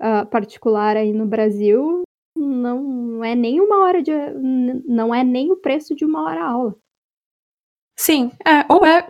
[0.00, 2.02] ah, particular aí no Brasil,
[2.36, 4.10] não é nem uma hora de.
[4.86, 6.74] não é nem o preço de uma hora aula.
[7.96, 9.06] Sim, é, ou é,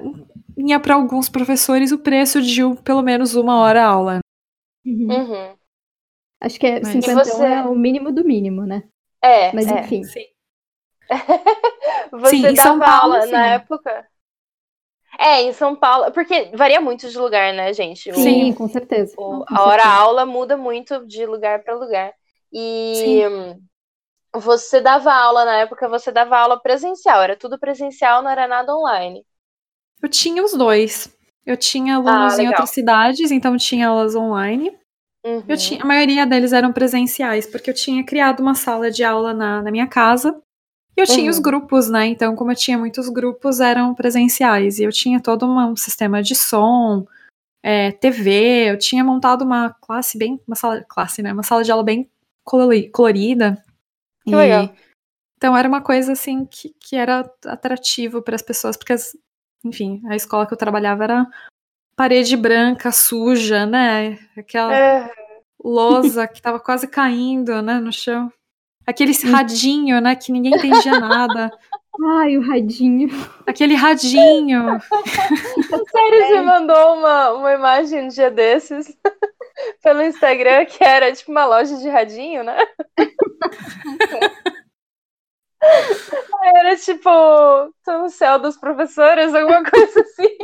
[0.72, 4.18] é para alguns professores o preço de um- pelo menos uma hora aula.
[4.84, 5.08] Uhum.
[5.10, 5.56] Uhum.
[6.40, 8.82] Acho que é Mas- 50 E você- é o mínimo do mínimo, né?
[9.22, 9.80] É, Mas é.
[9.80, 10.04] enfim.
[10.04, 10.24] Sim.
[12.12, 13.32] Você Sim, em São Paulo, aula sim.
[13.32, 14.06] na época?
[15.18, 18.10] É, em São Paulo, porque varia muito de lugar, né, gente?
[18.10, 19.14] O- Sim, com certeza.
[19.16, 20.00] o- Com a hora certeza.
[20.02, 22.12] aula muda muito de lugar para lugar.
[22.52, 23.60] E Sim.
[24.40, 28.74] você dava aula na época, você dava aula presencial, era tudo presencial, não era nada
[28.76, 29.24] online.
[30.02, 31.14] Eu tinha os dois.
[31.46, 32.52] Eu tinha alunos em Ah, legal.
[32.52, 34.70] outras cidades, então tinha aulas online.
[35.26, 35.42] Uhum.
[35.48, 39.32] Eu tinha, a maioria deles eram presenciais, porque eu tinha criado uma sala de aula
[39.34, 40.38] na, na minha casa.
[40.96, 41.30] E eu tinha Uhum.
[41.30, 42.06] os grupos, né?
[42.06, 44.78] Então, como eu tinha muitos grupos, eram presenciais.
[44.78, 47.04] E eu tinha todo uma- um sistema de som,
[47.62, 48.70] é, TV.
[48.70, 50.40] Eu tinha montado uma classe bem.
[50.46, 50.84] Uma sala.
[50.88, 51.32] Classe, né?
[51.32, 52.08] Uma sala de aula bem
[52.44, 53.62] colori- colorida.
[54.24, 54.70] Que E- legal.
[55.36, 59.16] Então, era uma coisa, assim, que, que era atrativo para as pessoas, porque, as-
[59.64, 61.26] enfim, a escola que eu trabalhava era
[61.96, 64.18] parede branca, suja, né?
[64.36, 65.10] Aquela É,
[65.62, 68.30] lousa que tava quase caindo, né, no chão.
[68.86, 69.30] Aquele Hum.
[69.32, 71.50] radinho, né, que ninguém entendia nada.
[72.18, 73.08] Ai, o radinho.
[73.46, 74.80] Aquele radinho.
[75.90, 78.94] Sério, você mandou uma, uma imagem um dia desses
[79.82, 82.56] pelo Instagram que era tipo uma loja de radinho, né?
[86.44, 87.10] Era tipo,
[87.84, 90.36] tô no céu dos professores, alguma coisa assim.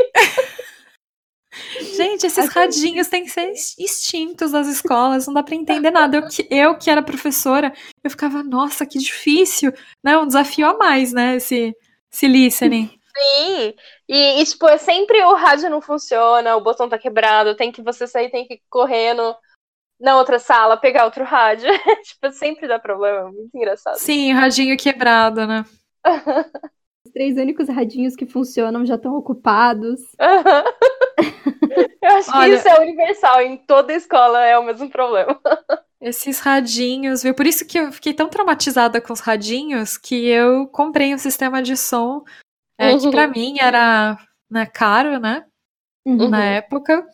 [1.96, 6.18] Gente, esses radinhos têm que ser extintos das escolas, não dá pra entender nada.
[6.18, 9.72] Eu que, eu que era professora, eu ficava, nossa, que difícil.
[10.02, 11.74] Né, um desafio a mais, né, esse,
[12.12, 12.90] esse listening.
[13.16, 13.74] Sim,
[14.08, 17.82] e, e, tipo, é sempre o rádio não funciona, o botão tá quebrado, tem que
[17.82, 19.34] você sair, tem que ir correndo
[20.00, 21.68] na outra sala, pegar outro rádio.
[22.02, 23.96] tipo, sempre dá problema, é muito engraçado.
[23.96, 25.64] Sim, o radinho quebrado, né.
[27.04, 30.00] Os três únicos radinhos que funcionam já estão ocupados.
[32.02, 35.38] Eu acho que Olha- isso é universal, em toda escola é o mesmo problema.
[36.00, 37.34] Esses radinhos, viu?
[37.34, 41.62] Por isso que eu fiquei tão traumatizada com os radinhos que eu comprei um sistema
[41.62, 42.24] de som
[42.78, 44.16] é, que pra mim era
[44.50, 45.44] né, caro, né?
[46.06, 46.28] Uhum.
[46.30, 47.06] Na época.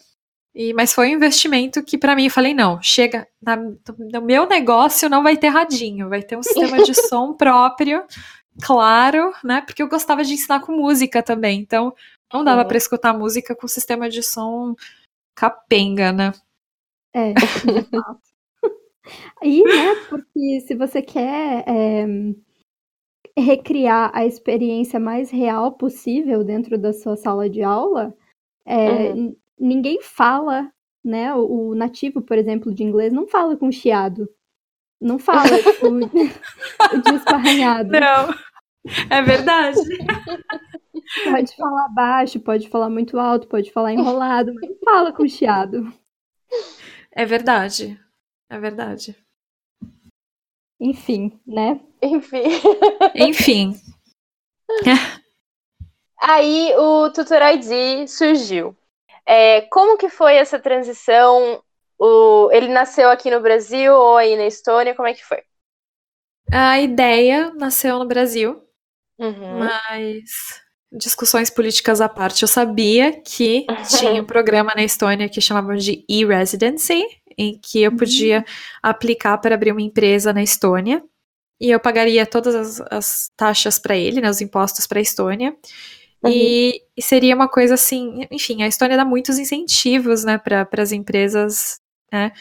[0.58, 4.46] E, mas foi um investimento que pra mim eu falei, não, chega, na- no meu
[4.48, 8.02] negócio não vai ter radinho, vai ter um sistema de som próprio,
[8.62, 9.60] claro, né?
[9.60, 11.94] Porque eu gostava de ensinar com música também, então
[12.32, 12.68] não dava Uhum.
[12.68, 14.74] pra escutar música com sistema de som
[15.34, 16.32] capenga, né?
[17.14, 17.34] É.
[19.42, 22.06] E, né, porque se você quer é,
[23.38, 28.12] recriar a experiência mais real possível dentro da sua sala de aula,
[28.64, 29.36] é, Uhum.
[29.58, 30.70] Ninguém fala,
[31.04, 31.34] né?
[31.34, 34.28] O, o nativo, por exemplo, de inglês, não fala com chiado.
[35.00, 35.90] Não fala, tipo,
[37.02, 37.90] de esparranhado.
[37.90, 38.34] Não.
[39.10, 39.80] É verdade.
[41.24, 45.92] Pode falar baixo, pode falar muito alto, pode falar enrolado, mas não fala com chiado.
[47.12, 48.00] É verdade.
[48.48, 49.16] É verdade.
[50.78, 51.80] Enfim, né?
[52.02, 52.44] Enfim.
[53.14, 53.72] Enfim.
[56.20, 58.76] Aí o Tutor ID surgiu.
[59.26, 61.62] É, como que foi essa transição?
[61.98, 64.94] O, ele nasceu aqui no Brasil ou aí na Estônia?
[64.94, 65.42] Como é que foi?
[66.52, 68.62] A ideia nasceu no Brasil,
[69.18, 69.58] Uhum.
[69.58, 70.62] mas
[70.92, 73.66] discussões políticas à parte, eu sabia que
[73.98, 77.04] tinha um programa na Estônia que chamavam de e-residency,
[77.36, 78.44] em que eu podia
[78.82, 81.02] aplicar para abrir uma empresa na Estônia
[81.60, 85.56] e eu pagaria todas as, as taxas para ele, né, os impostos para a Estônia.
[86.22, 86.30] Uhum.
[86.30, 90.92] E, e seria uma coisa assim, enfim, a Estônia dá muitos incentivos, né, para as
[90.92, 91.80] empresas
[92.12, 92.32] né,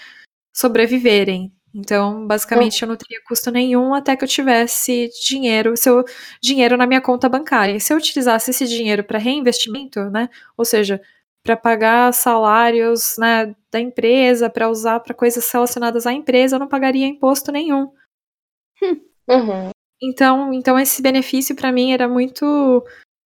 [0.53, 1.51] sobreviverem.
[1.73, 6.05] Então, basicamente, eu não teria custo nenhum até que eu tivesse dinheiro, seu
[6.41, 7.77] dinheiro na minha conta bancária.
[7.81, 11.01] Se eu utilizasse esse dinheiro para reinvestimento, né, ou seja,
[11.43, 16.67] para pagar salários né, da empresa, para usar para coisas relacionadas à empresa, eu não
[16.67, 17.91] pagaria imposto nenhum.
[19.27, 19.69] Uhum.
[20.01, 22.83] Então, então esse benefício para mim era muito.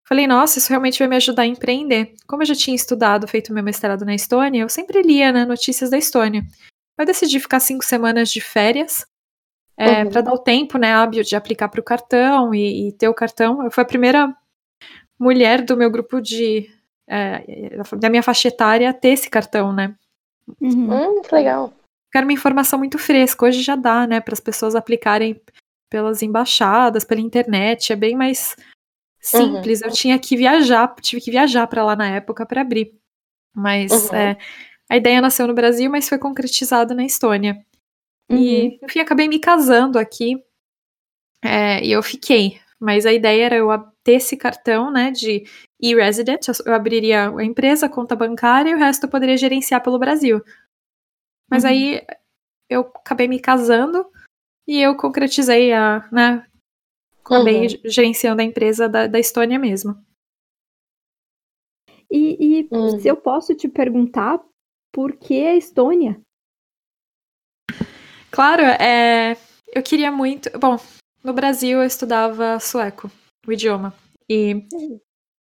[0.10, 2.16] Falei, nossa, isso realmente vai me ajudar a empreender.
[2.28, 5.92] Como eu já tinha estudado, feito meu mestrado na Estônia, eu sempre lia né, notícias
[5.92, 6.42] da Estônia.
[6.98, 9.06] Eu decidi ficar cinco semanas de férias,
[9.78, 10.10] é, Uhum.
[10.10, 13.14] para dar o tempo, né, hábil de aplicar para o cartão e, e ter o
[13.14, 13.64] cartão.
[13.64, 14.36] Eu fui a primeira
[15.20, 16.70] mulher do meu grupo de.
[17.08, 19.96] é, da minha faixa etária a ter esse cartão, né?
[20.60, 20.92] Uhum.
[20.92, 21.72] Hum, que legal.
[22.14, 23.46] Era uma informação muito fresca.
[23.46, 25.40] Hoje já dá, né, para as pessoas aplicarem
[25.90, 27.94] pelas embaixadas, pela internet.
[27.94, 28.56] É bem mais
[29.20, 29.82] simples.
[29.82, 32.94] Eu tinha que viajar, tive que viajar para lá na época para abrir.
[33.54, 34.16] Mas Uhum.
[34.16, 34.38] é,
[34.90, 37.64] a ideia nasceu no Brasil, mas foi concretizada na Estônia.
[38.30, 38.38] Uhum.
[38.38, 40.38] E, enfim, acabei me casando aqui.
[41.44, 42.60] é, e eu fiquei.
[42.80, 43.70] Mas a ideia era eu
[44.04, 45.44] ter esse cartão, né, de
[45.82, 46.48] e-resident.
[46.48, 49.98] Eu- Eu abriria a empresa, a conta bancária e o resto eu poderia gerenciar pelo
[50.00, 50.42] Brasil.
[51.50, 51.70] Mas Uhum.
[51.70, 52.02] aí
[52.70, 54.06] eu acabei me casando
[54.68, 56.46] e eu concretizei a, né,
[57.30, 57.68] acabei Uhum.
[57.86, 59.96] gerenciando a empresa da, da Estônia mesmo.
[62.12, 63.00] E, e Hum.
[63.00, 64.40] se eu posso te perguntar
[64.92, 66.20] por que a Estônia?
[68.32, 69.38] Claro, é,
[69.74, 70.50] eu queria muito.
[70.58, 70.78] Bom,
[71.24, 73.10] no Brasil eu estudava sueco,
[73.48, 73.94] o idioma.
[74.30, 74.56] E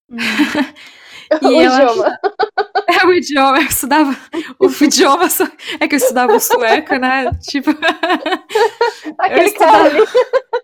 [1.43, 2.19] o E acho- idioma.
[3.03, 4.17] é o idioma, eu estudava
[4.59, 7.31] o idioma, su- é que eu estudava o sueco, né?
[7.49, 7.71] Tipo,
[9.19, 10.07] Aquele estudava- cara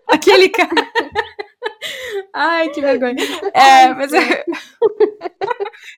[0.09, 0.69] aquele cara.
[2.33, 3.15] Ai, que vergonha.
[3.53, 4.21] É, mas eu,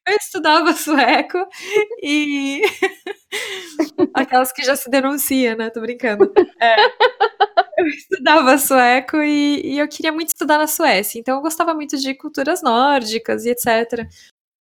[0.07, 1.38] eu estudava sueco
[2.01, 2.61] e.
[4.13, 5.69] Aquelas que já se denuncia, né?
[5.69, 6.31] Tô brincando.
[6.59, 6.75] É,
[7.77, 11.97] eu estudava sueco e, e eu queria muito estudar na Suécia, então eu gostava muito
[11.97, 14.07] de culturas nórdicas e etc.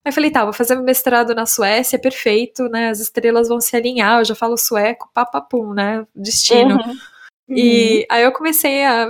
[0.05, 2.90] Aí falei, tá, vou fazer meu mestrado na Suécia, perfeito, né?
[2.90, 6.07] As estrelas vão se alinhar, eu já falo sueco, papapum, né?
[6.14, 6.77] Destino.
[6.77, 6.97] Uhum.
[7.57, 9.09] E aí eu comecei a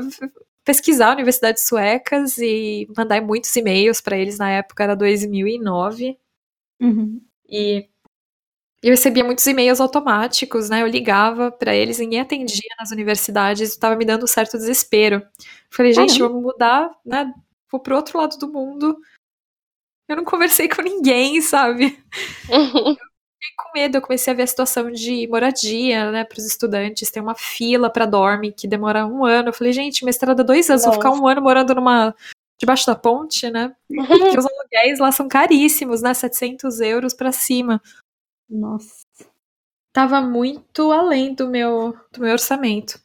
[0.65, 6.17] pesquisar universidades suecas e mandar muitos e-mails para eles na época, era 2009.
[6.81, 7.21] Uhum.
[7.49, 7.89] E
[8.83, 10.83] eu recebia muitos e-mails automáticos, né?
[10.83, 15.27] Eu ligava para eles, ninguém atendia nas universidades, estava me dando um certo desespero.
[15.71, 16.29] Falei, gente, Caramba.
[16.29, 17.33] vamos mudar, né?
[17.71, 18.97] Vou pro outro lado do mundo.
[20.09, 21.91] Eu não conversei com ninguém, sabe?
[22.47, 27.11] Fiquei com medo, eu comecei a ver a situação de moradia, né, para os estudantes.
[27.11, 29.49] Tem uma fila para dorme que demora um ano.
[29.49, 31.23] Eu falei, gente, mestrado é dois anos, vou ficar Nossa.
[31.23, 32.15] um ano morando numa
[32.59, 33.75] debaixo da ponte, né?
[33.89, 36.15] Porque os aluguéis lá são caríssimos, né?
[36.15, 37.83] 700 euros para cima.
[38.49, 39.05] Nossa.
[39.93, 43.01] Tava muito além do meu, do meu orçamento.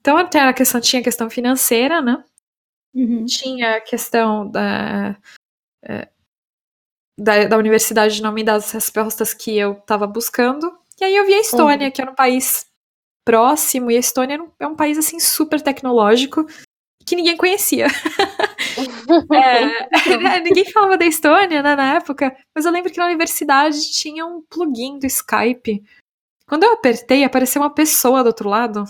[0.00, 2.24] Então, até a questão, tinha a questão financeira, né?
[2.94, 3.24] Uhum.
[3.24, 5.16] Tinha a questão da,
[5.82, 6.08] é,
[7.18, 10.72] da, da universidade não me dar as respostas que eu estava buscando.
[11.00, 12.66] E aí eu vi a Estônia, que era um país
[13.24, 16.46] próximo, e a Estônia é um país assim super tecnológico
[17.06, 17.86] que ninguém conhecia.
[19.32, 19.90] É,
[20.40, 24.40] ninguém falava da Estônia né, na época, mas eu lembro que na universidade tinha um
[24.48, 25.82] plugin do Skype.
[26.46, 28.84] Quando eu apertei, apareceu uma pessoa do outro lado,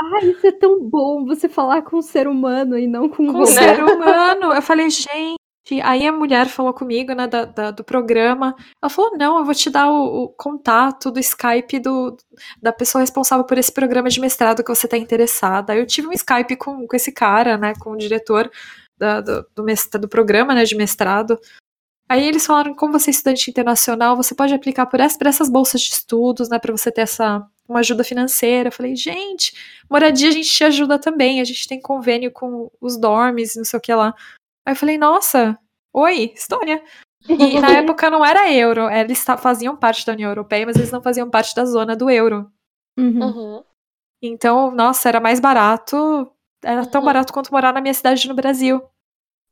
[0.00, 3.26] Ai, isso é tão bom, você falar com um ser humano e não com um
[3.26, 3.46] com um robô.
[3.46, 4.52] ser humano.
[4.52, 5.36] Eu falei, gente,
[5.82, 8.54] Aí a mulher falou comigo, né, da, da, do programa.
[8.82, 12.16] Ela falou: não, eu vou te dar o, o, contato do Skype do,
[12.60, 15.72] da pessoa responsável por esse programa de mestrado que você está interessada.
[15.72, 18.50] Aí eu tive um Skype com, com esse cara, né, com o diretor
[18.98, 21.38] da, do, do, mestrado, do programa né, de mestrado.
[22.08, 25.48] Aí eles falaram: como você é estudante internacional, você pode aplicar por, essa, por essas
[25.48, 28.68] bolsas de estudos, né, para você ter essa uma ajuda financeira.
[28.68, 29.54] Eu falei: gente,
[29.90, 33.78] moradia a gente te ajuda também, a gente tem convênio com os dormes, não sei
[33.78, 34.14] o que lá.
[34.66, 35.58] Aí eu falei, nossa,
[35.92, 36.82] oi, Estônia.
[37.28, 41.02] E na época não era euro, eles faziam parte da União Europeia, mas eles não
[41.02, 42.50] faziam parte da zona do euro.
[42.98, 43.24] Uhum.
[43.24, 43.64] Uhum.
[44.22, 46.30] Então, nossa, era mais barato,
[46.62, 46.90] era uhum.
[46.90, 48.82] tão barato quanto morar na minha cidade no Brasil.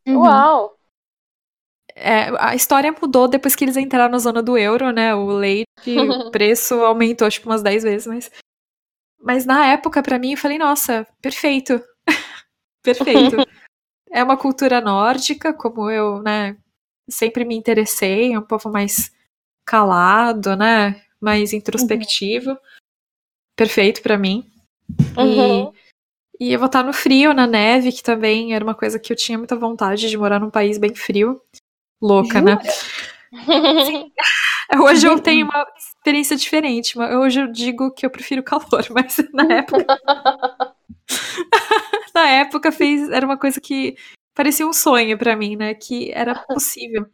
[0.06, 0.20] Uhum.
[0.20, 0.76] Uau!
[1.94, 5.14] É, a história mudou depois que eles entraram na zona do euro, né?
[5.14, 8.30] O leite, o preço aumentou tipo umas 10 vezes, mas.
[9.20, 11.80] Mas na época, para mim, eu falei, nossa, perfeito.
[12.82, 13.36] perfeito.
[14.12, 16.56] É uma cultura nórdica, como eu, né,
[17.08, 19.10] sempre me interessei, é um povo mais
[19.64, 22.50] calado, né, mais introspectivo.
[22.50, 22.56] Uhum.
[23.56, 24.50] Perfeito para mim.
[25.16, 25.72] Uhum.
[26.38, 29.12] E, e eu vou estar no frio, na neve, que também era uma coisa que
[29.12, 31.40] eu tinha muita vontade de morar num país bem frio.
[32.00, 32.58] Louca, né?
[34.84, 36.98] Hoje eu tenho uma experiência diferente.
[36.98, 39.86] Hoje eu digo que eu prefiro calor, mas na época.
[42.14, 43.96] na época fez, era uma coisa que
[44.34, 45.74] parecia um sonho para mim, né?
[45.74, 47.06] Que era possível.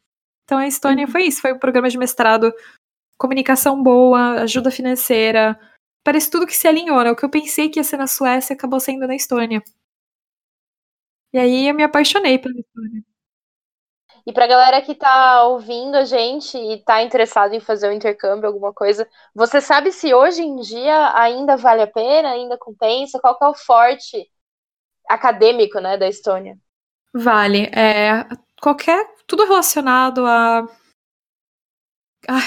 [0.45, 2.53] Então a Estônia foi isso, foi um programa de mestrado,
[3.19, 5.59] comunicação boa, ajuda financeira,
[6.05, 7.11] parece tudo que se alinhou, né?
[7.11, 9.63] O que eu pensei que ia ser na Suécia acabou sendo na Estônia.
[11.33, 13.03] E aí eu me apaixonei pela Estônia.
[14.27, 18.47] E pra galera que tá ouvindo a gente e tá interessado em fazer um intercâmbio,
[18.47, 23.19] alguma coisa, você sabe se hoje em dia ainda vale a pena, ainda compensa?
[23.21, 24.31] Qual que é o forte
[25.09, 26.59] acadêmico, né, da Estônia?
[27.15, 27.71] Vale.
[27.75, 28.27] É,
[28.61, 29.07] qualquer.
[29.27, 30.67] Tudo relacionado a.
[32.29, 32.43] Ai,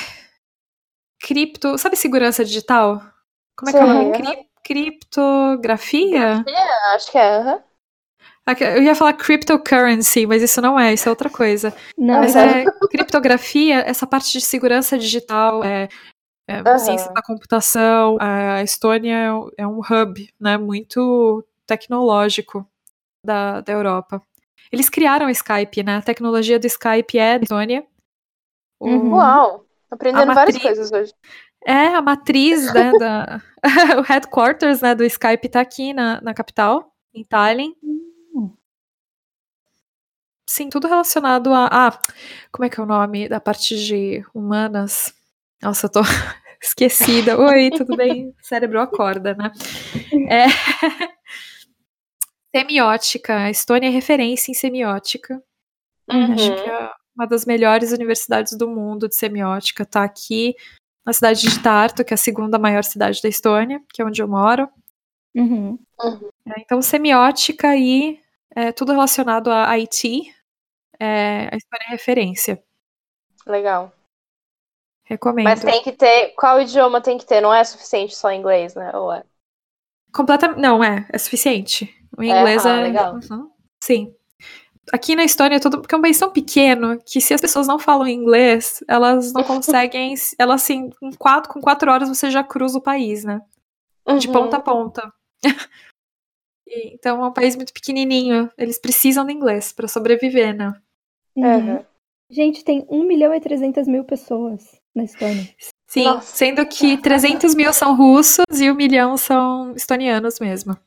[1.19, 1.77] cripto.
[1.77, 3.01] Sabe segurança digital?
[3.55, 4.11] Como é que é o nome?
[4.13, 6.43] Cri, criptografia?
[6.93, 7.39] Acho que é.
[7.39, 7.61] Uhum.
[8.59, 11.73] Eu ia falar cryptocurrency, mas isso não é, isso é outra coisa.
[11.97, 15.87] Não, mas é criptografia, essa parte de segurança digital, é,
[16.47, 16.79] é uhum.
[16.79, 18.17] ciência da computação.
[18.19, 22.67] A Estônia é um hub, né, muito tecnológico
[23.25, 24.21] da, da Europa.
[24.71, 25.97] Eles criaram o Skype, né?
[25.97, 27.85] A tecnologia do Skype é da Estônia.
[28.79, 29.13] Uhum.
[29.13, 29.65] Uau!
[29.89, 31.13] Aprendendo várias coisas hoje.
[31.65, 33.41] É, a matriz né, da,
[33.99, 37.75] o headquarters né, do Skype está aqui na, na capital, em Tallinn.
[40.49, 41.69] Sim, tudo relacionado a.
[41.71, 41.99] Ah,
[42.51, 45.13] como é que é o nome da parte de humanas?
[45.61, 46.01] Nossa, eu tô
[46.61, 47.39] esquecida.
[47.39, 48.29] Oi, tudo bem?
[48.29, 49.51] O cérebro acorda, né?
[50.29, 50.47] É.
[52.55, 53.45] Semiótica.
[53.45, 55.41] A Estônia é referência em semiótica.
[56.11, 56.33] Uhum.
[56.33, 59.85] Acho que é uma das melhores universidades do mundo de semiótica.
[59.85, 60.55] Tá aqui
[61.05, 64.21] na cidade de Tartu, que é a segunda maior cidade da Estônia, que é onde
[64.21, 64.69] eu moro.
[65.33, 65.79] Uhum.
[65.99, 66.29] Uhum.
[66.57, 68.19] Então, semiótica e
[68.55, 70.33] é, tudo relacionado a IT,
[70.99, 72.61] é, a Estônia é referência.
[73.45, 73.93] Legal.
[75.05, 75.45] Recomendo.
[75.45, 76.33] Mas tem que ter.
[76.35, 77.41] Qual idioma tem que ter?
[77.41, 78.95] Não é suficiente só inglês, né?
[78.95, 79.23] Ou é?
[80.13, 80.59] Completamente.
[80.59, 81.07] Não, é.
[81.11, 82.00] É suficiente.
[82.17, 82.69] O inglês é.
[82.69, 83.19] Ah, legal.
[83.83, 84.13] Sim.
[84.91, 87.67] Aqui na Estônia, é todo, porque é um país tão pequeno que se as pessoas
[87.67, 90.13] não falam inglês, elas não conseguem.
[90.37, 93.41] elas, assim, com quatro, com quatro horas você já cruza o país, né?
[94.19, 94.33] De Uhum.
[94.33, 95.13] ponta a ponta.
[96.73, 98.49] E, então é um país muito pequenininho.
[98.57, 100.73] Eles precisam do inglês para sobreviver, né?
[101.35, 101.73] Uhum.
[101.73, 101.85] Uhum.
[102.29, 104.63] Gente, tem 1 milhão e 300 mil pessoas
[104.95, 105.49] na Estônia.
[105.87, 106.33] Sim, Nossa.
[106.33, 110.77] sendo que 300 mil são russos e um milhão são estonianos mesmo.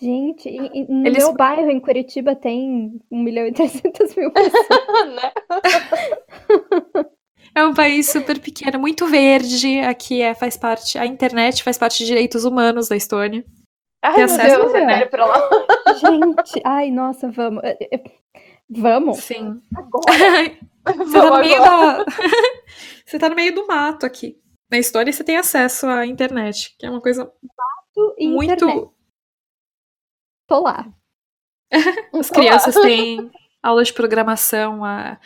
[0.00, 4.30] Gente, e- e no Eles- meu bairro, em Curitiba, tem 1 milhão e 300 mil
[4.32, 4.52] pessoas.
[5.14, 5.32] né?
[7.52, 9.80] É um país super pequeno, muito verde.
[9.80, 10.96] Aqui é, faz parte.
[10.96, 13.44] A internet faz parte de direitos humanos da Estônia.
[14.02, 15.48] Ai, Tem meu acesso Deus, é pra lá.
[16.00, 17.60] Gente, ai, nossa, vamos.
[17.64, 18.02] É, é,
[18.70, 19.18] Vamos?
[19.18, 19.60] Sim.
[19.76, 20.06] Agora.
[20.96, 22.04] Você tá, no meio da...
[23.04, 24.38] você tá no meio do mato aqui.
[24.70, 27.30] Na Estônia você tem acesso à internet, que é uma coisa
[28.16, 28.54] E muito.
[28.64, 28.88] internet.
[30.50, 30.92] Tô lá.
[32.12, 33.30] As crianças têm
[33.62, 34.84] aula de programação.
[34.84, 35.16] A,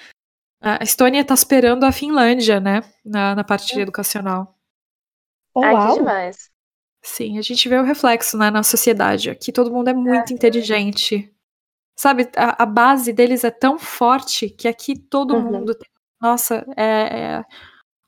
[0.61, 2.83] a Estônia tá superando a Finlândia, né?
[3.03, 4.55] Na, na parte educacional.
[5.55, 6.51] Oh, Ai, que demais.
[7.03, 9.31] Sim, a gente vê o reflexo né, na sociedade.
[9.31, 11.35] Aqui todo mundo é muito inteligente.
[11.97, 15.53] Sabe, a, a base deles é tão forte que aqui todo Uhum.
[15.53, 15.89] mundo tem.
[16.21, 17.45] Nossa, é, é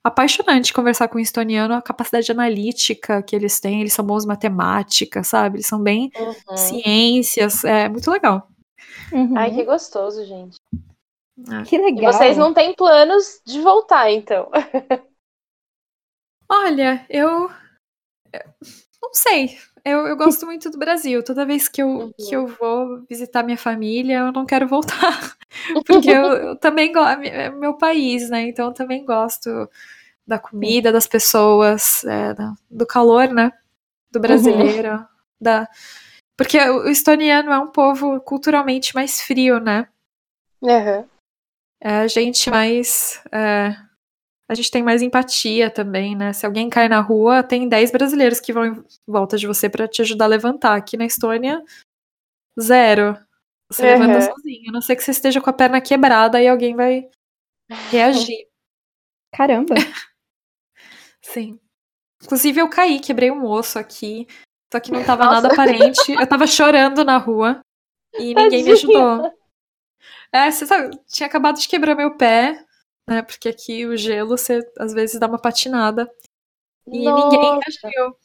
[0.07, 3.80] apaixonante conversar com o estoniano, a capacidade analítica que eles têm.
[3.80, 5.57] Eles são bons em matemática, sabe?
[5.57, 6.57] Eles são bem Uhum.
[6.57, 7.64] ciências.
[7.64, 8.48] É muito legal.
[9.12, 9.36] Uhum.
[9.36, 10.59] Ai, que gostoso, gente.
[11.66, 12.12] Que E legal.
[12.12, 14.50] vocês não têm planos de voltar, então.
[16.50, 17.50] Olha, eu.
[19.07, 19.57] Não sei.
[19.84, 21.22] Eu, eu gosto muito do Brasil.
[21.22, 22.12] Toda vez que eu, Uhum.
[22.18, 25.36] que eu vou visitar minha família, eu não quero voltar.
[25.86, 27.22] Porque eu, eu também gosto.
[27.22, 28.42] É meu país, né?
[28.48, 29.70] Então eu também gosto
[30.26, 32.34] da comida, das pessoas, é,
[32.68, 33.52] do calor, né?
[34.11, 35.07] Do brasileiro.
[35.40, 35.68] Da...
[36.36, 39.88] Porque o estoniano é um povo culturalmente mais frio, né?
[40.62, 41.09] Aham.
[41.80, 43.22] É a gente mais.
[43.30, 43.76] é,
[44.49, 46.32] a gente tem mais empatia também, né?
[46.32, 49.88] Se alguém cai na rua, tem 10 brasileiros que vão em volta de você pra
[49.88, 50.76] te ajudar a levantar.
[50.76, 51.62] Aqui na Estônia,
[52.61, 53.16] zero.
[53.70, 53.99] Você Uhum.
[53.99, 54.68] levanta sozinho.
[54.68, 57.09] A não ser que você esteja com a perna quebrada e alguém vai
[57.90, 58.47] reagir.
[59.34, 59.74] Caramba.
[61.22, 61.59] Sim.
[62.22, 64.26] Inclusive, eu caí, quebrei um osso aqui.
[64.72, 65.42] Só que não tava Nossa.
[65.42, 66.12] nada aparente.
[66.12, 67.61] Eu tava chorando na rua.
[68.14, 68.72] E ninguém me Tadinha.
[68.72, 69.32] ajudou.
[70.32, 72.64] É, você sabe, tinha acabado de quebrar meu pé,
[73.09, 73.22] né?
[73.22, 76.11] Porque aqui o gelo, você às vezes dá uma patinada.
[76.86, 77.62] E ninguém Nossa.
[77.82, 78.16] reagiu.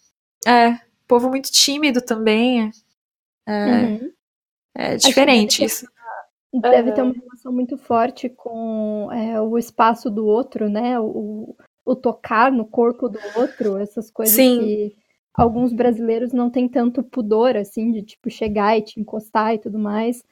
[0.48, 2.72] É, povo muito tímido também.
[3.48, 4.12] É, Uhum.
[4.76, 5.86] é diferente isso.
[6.54, 7.12] Deve ter Aham.
[7.12, 11.00] uma relação muito forte com é, o espaço do outro, né?
[11.00, 11.56] O,
[11.86, 14.60] o tocar no corpo do outro, essas coisas Sim.
[14.60, 14.98] que
[15.34, 19.80] alguns brasileiros não têm tanto pudor, assim, de tipo chegar e te encostar e tudo
[19.80, 20.24] mais.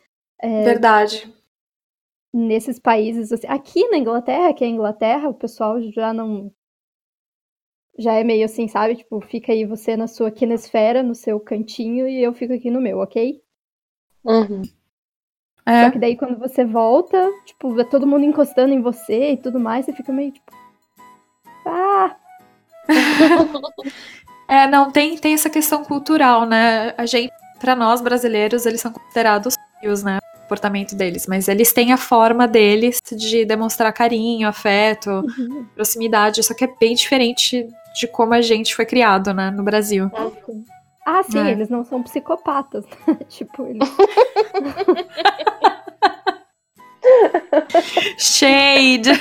[0.42, 1.34] Verdade.
[2.34, 6.52] Nesses países, assim, aqui na Inglaterra, que é a Inglaterra, o pessoal já não.
[7.98, 8.96] Já é meio assim, sabe?
[8.96, 12.80] Tipo, fica aí você na sua quinesfera, no seu cantinho, e eu fico aqui no
[12.80, 13.42] meu, ok?
[14.24, 14.62] Uhum.
[15.66, 19.38] É, Só que daí quando você volta, tipo, vê todo mundo encostando em você e
[19.38, 20.52] tudo mais, você fica meio tipo.
[21.66, 22.16] Ah!
[24.48, 26.94] é, não, tem, tem essa questão cultural, né?
[26.98, 30.19] A gente, pra nós brasileiros, eles são considerados frios, né?
[30.54, 36.56] Comportamento deles, mas eles têm a forma deles de demonstrar carinho, afeto, uhum, proximidade, só
[36.56, 40.10] que é bem diferente de como a gente foi criado, né, no Brasil.
[40.12, 40.66] assim.
[41.06, 41.52] Ah, sim, É.
[41.52, 42.84] eles não são psicopatas.
[43.30, 43.88] tipo, eles.
[48.18, 49.12] Shade!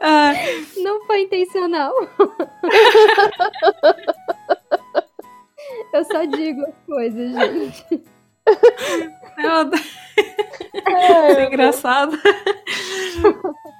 [0.00, 0.32] Ah,
[0.76, 1.92] Não foi intencional.
[5.92, 8.02] Eu só digo as coisas, gente.
[9.36, 9.80] Deus,
[11.38, 12.18] é engraçado.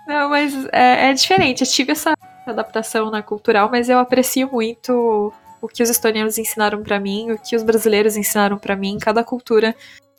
[0.06, 1.62] Não, mas é, é diferente.
[1.62, 2.14] Eu tive essa
[2.46, 7.38] adaptação na cultural, mas eu aprecio muito o que os estonianos ensinaram pra mim, o
[7.38, 8.98] que os brasileiros ensinaram pra mim.
[9.00, 9.74] Cada cultura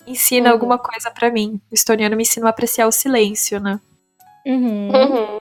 [0.07, 0.53] ensina Uhum.
[0.53, 1.59] alguma coisa pra mim.
[1.71, 3.79] O estoniano me ensinou a apreciar o silêncio, né?
[4.45, 4.89] Uhum.
[4.91, 5.39] Uhum.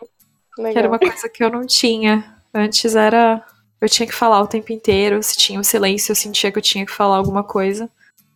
[0.73, 2.25] Que era uma coisa que eu não tinha.
[2.55, 3.43] Antes era.
[3.81, 5.23] Eu tinha que falar o tempo inteiro.
[5.23, 7.91] Se tinha o silêncio, eu sentia que eu tinha que falar alguma coisa.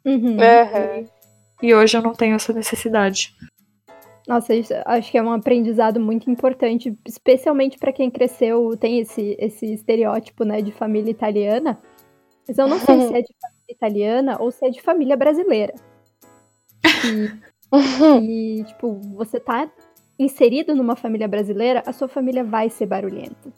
[0.05, 0.37] Uhum.
[0.41, 1.07] Aham.
[1.63, 3.35] E hoje eu não tenho essa necessidade.
[4.27, 4.53] Nossa,
[4.85, 10.45] acho que é um aprendizado muito importante, especialmente para quem cresceu, tem esse, esse estereótipo,
[10.45, 11.81] né, de família italiana.
[12.47, 15.75] Mas eu não sei se é de família italiana ou se é de família brasileira.
[18.23, 19.71] E, tipo, você tá
[20.19, 23.53] inserido numa família brasileira, a sua família vai ser barulhenta.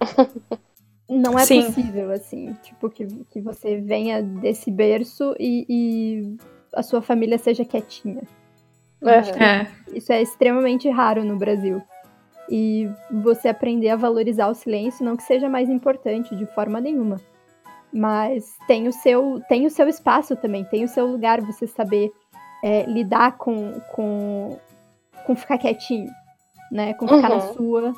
[1.18, 1.62] Não é Sim.
[1.66, 6.36] possível, assim, tipo, que, que você venha desse berço e, e
[6.74, 8.22] a sua família seja quietinha.
[9.00, 9.66] Eu acho que É.
[9.92, 11.82] isso é extremamente raro no Brasil.
[12.48, 17.20] E você aprender a valorizar o silêncio, não que seja mais importante de forma nenhuma.
[17.92, 22.10] Mas tem o seu, tem o seu espaço também, tem o seu lugar você saber
[22.64, 24.56] é, lidar com, com,
[25.26, 26.10] com ficar quietinho,
[26.70, 26.94] né?
[26.94, 27.54] Com ficar na Uhum.
[27.54, 27.92] sua,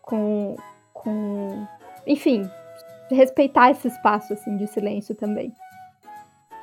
[0.00, 0.56] com,
[0.94, 1.66] com.
[2.06, 2.50] Enfim,
[3.10, 5.54] respeitar esse espaço assim, de silêncio também.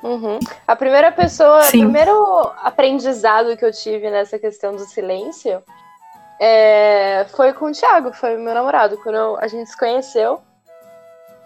[0.02, 0.38] Uhum.
[0.66, 1.78] A primeira pessoa, Sim.
[1.78, 5.62] o primeiro aprendizado que eu tive nessa questão do silêncio
[6.40, 8.96] é, foi com o Thiago, foi meu namorado.
[9.02, 10.40] Quando eu- a gente se conheceu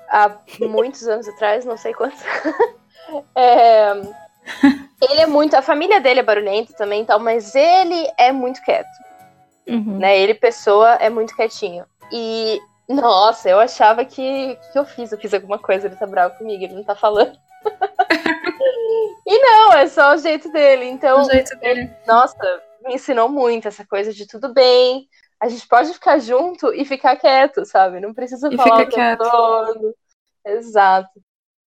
[0.08, 0.30] há
[0.60, 2.20] muitos anos atrás, não sei quantos.
[3.36, 3.92] É,
[5.02, 5.54] ele é muito.
[5.54, 8.88] A família dele é barulhenta também, e tal, mas ele é muito quieto.
[9.68, 9.98] Uhum.
[9.98, 10.18] né?
[10.18, 11.84] Ele, pessoa, é muito quietinho.
[12.10, 14.56] E, nossa, eu achava que.
[14.72, 15.12] que eu fiz?
[15.12, 17.36] Eu fiz alguma coisa, ele tá bravo comigo, ele não tá falando.
[19.26, 20.86] e não, é só o jeito dele.
[20.86, 21.90] Então, O jeito dele.
[22.06, 25.08] nossa, me ensinou muito essa coisa de tudo bem.
[25.40, 28.00] A gente pode ficar junto e ficar quieto, sabe?
[28.00, 29.94] Não precisa E falar fica todo.
[30.46, 31.10] Exato.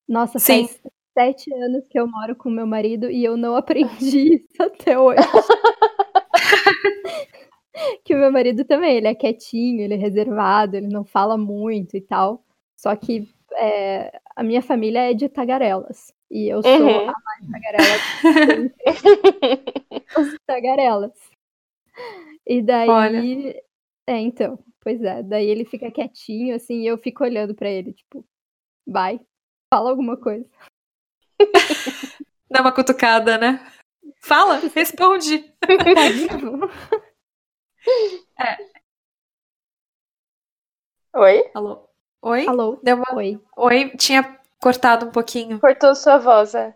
[0.07, 0.67] Nossa, Sim.
[0.67, 0.79] faz
[1.17, 5.19] sete anos que eu moro com meu marido e eu não aprendi isso até hoje.
[8.03, 11.95] que o meu marido também, ele é quietinho, ele é reservado, ele não fala muito
[11.95, 12.43] e tal.
[12.75, 16.13] Só que é, a minha família é de tagarelas.
[16.29, 17.09] E eu sou Uhum.
[17.09, 17.97] a mais tagarela
[20.17, 21.31] os tagarelas.
[22.45, 22.89] E daí.
[22.89, 23.63] Olha.
[24.07, 24.59] É, então.
[24.81, 25.23] Pois é.
[25.23, 28.25] Daí ele fica quietinho, assim, e eu fico olhando pra ele, tipo,
[28.85, 29.19] vai,
[29.73, 30.45] fala alguma coisa.
[32.49, 33.59] Dá uma cutucada, né?
[34.21, 35.39] Fala, responde.
[35.59, 36.69] Tá vivo?
[41.15, 41.49] Oi?
[41.53, 41.89] Alô?
[42.21, 42.47] Oi?
[42.47, 42.79] Alô?
[42.83, 43.15] Deu uma...
[43.15, 43.39] Oi.
[43.55, 45.59] Oi, tinha cortado um pouquinho.
[45.59, 46.75] Cortou sua voz, é.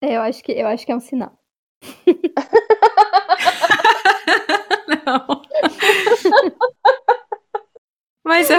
[0.00, 1.38] É, Eu acho que, eu acho que é um sinal.
[5.06, 5.42] Não.
[8.24, 8.58] mas, eu,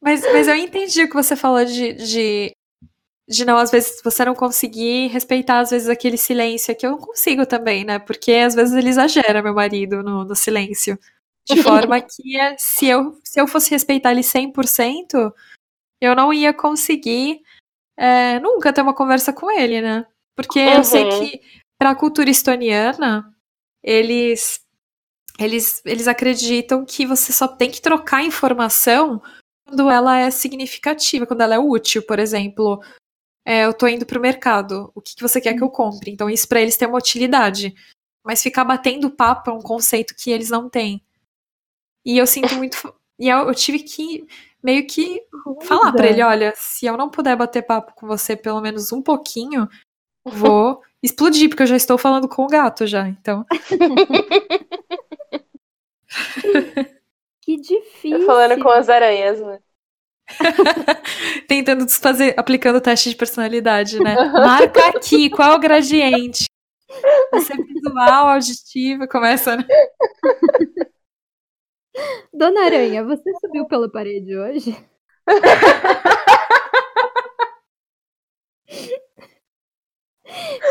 [0.00, 2.52] mas, mas eu entendi o que você falou de, de,
[3.28, 6.70] de não, às vezes, você não conseguir respeitar, às vezes, aquele silêncio.
[6.70, 7.98] É que eu não consigo também, né?
[7.98, 10.98] Porque às vezes ele exagera, meu marido, no, no silêncio.
[11.48, 15.32] De forma que é, se eu, se eu fosse respeitar ele 100%,
[16.00, 17.40] eu não ia conseguir
[17.96, 20.06] é, nunca ter uma conversa com ele, né?
[20.36, 21.10] Porque eu sei Uhum.
[21.20, 21.40] que
[21.78, 23.32] para a cultura estoniana,
[23.82, 24.60] eles,
[25.38, 29.22] eles, eles acreditam que você só tem que trocar informação
[29.66, 32.80] quando ela é significativa, quando ela é útil, por exemplo.
[33.46, 36.10] É, eu tô indo pro mercado, o que, que você quer que eu compre?
[36.10, 37.72] Então isso para eles tem uma utilidade.
[38.24, 41.00] Mas ficar batendo papo é um conceito que eles não têm.
[42.04, 42.92] E eu sinto muito.
[43.16, 44.26] E eu, eu tive que
[44.60, 45.22] meio que
[45.62, 46.10] falar pra é.
[46.10, 49.68] ele: olha, se eu não puder bater papo com você pelo menos um pouquinho,
[50.24, 53.08] vou explodir, porque eu já estou falando com o gato já.
[53.08, 53.46] Então,
[57.46, 58.18] Que difícil.
[58.18, 59.60] Tô falando com as aranhas, né?
[61.48, 64.14] tentando desfazer, aplicando o teste de personalidade, né?
[64.32, 66.46] Marca aqui, qual é o gradiente?
[67.32, 69.64] Você é visual, auditiva, começa, né?
[72.32, 74.76] Dona Aranha, você subiu pela parede hoje?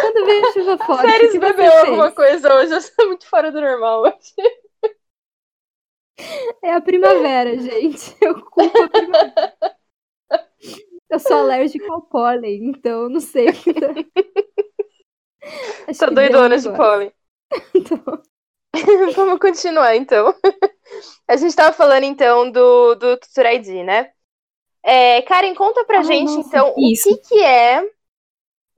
[0.01, 2.15] Quando veio a chuva forte, o Séries que bebeu você alguma fez?
[2.15, 4.33] coisa hoje, eu sou muito fora do normal hoje.
[6.63, 8.15] É a primavera, gente.
[8.21, 9.55] Eu culpo a primavera.
[11.09, 13.93] Eu sou alérgica ao pólen, então não sei tá.
[15.87, 17.11] Acho Tô deu um doidona de pólen.
[17.73, 18.21] Então,
[19.15, 20.33] Vamos continuar, então.
[21.27, 24.11] A gente tava falando, então, do, do Tutor ID, né?
[24.83, 27.09] É, Karen, conta pra Ah, gente, nossa, então, isso.
[27.11, 27.83] o que que é...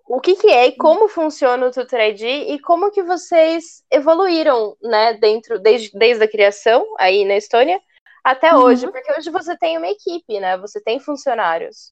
[0.07, 4.75] O que que é e como funciona o Tutor ID e como que vocês evoluíram,
[4.81, 7.79] né, dentro, desde, desde a criação, aí na Estônia,
[8.23, 8.61] até Uhum.
[8.63, 8.89] hoje.
[8.89, 10.57] Porque hoje você tem uma equipe, né?
[10.57, 11.91] Você tem funcionários.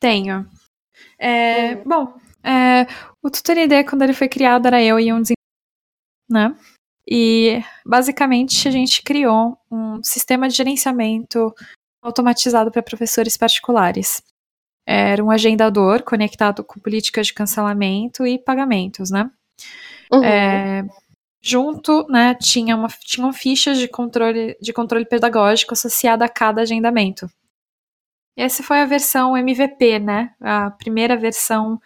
[0.00, 0.46] Tenho.
[1.18, 1.84] É, Uhum.
[1.84, 2.86] Bom, é,
[3.22, 5.36] o Tutor ID, quando ele foi criado, era eu e um desenvolvedor,
[6.30, 6.54] né?
[7.08, 11.54] E basicamente a gente criou um sistema de gerenciamento
[12.02, 14.22] automatizado para professores particulares.
[14.86, 19.30] Era um agendador conectado com políticas de cancelamento e pagamentos, né?
[20.12, 20.22] Uhum.
[20.22, 20.84] É,
[21.42, 27.28] junto, né, tinha uma, tinham fichas de controle, de controle pedagógico associada a cada agendamento.
[28.36, 30.34] Essa foi a versão MVP, né?
[30.40, 31.80] A primeira versão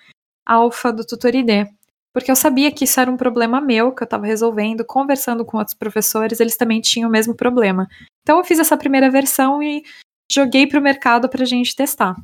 [0.44, 1.66] alfa do Tutor ID.
[2.12, 5.58] Porque eu sabia que isso era um problema meu, que eu estava resolvendo, conversando com
[5.58, 7.88] outros professores, eles também tinham o mesmo problema.
[8.22, 9.84] Então eu fiz essa primeira versão e
[10.30, 12.16] joguei para o mercado para a gente testar.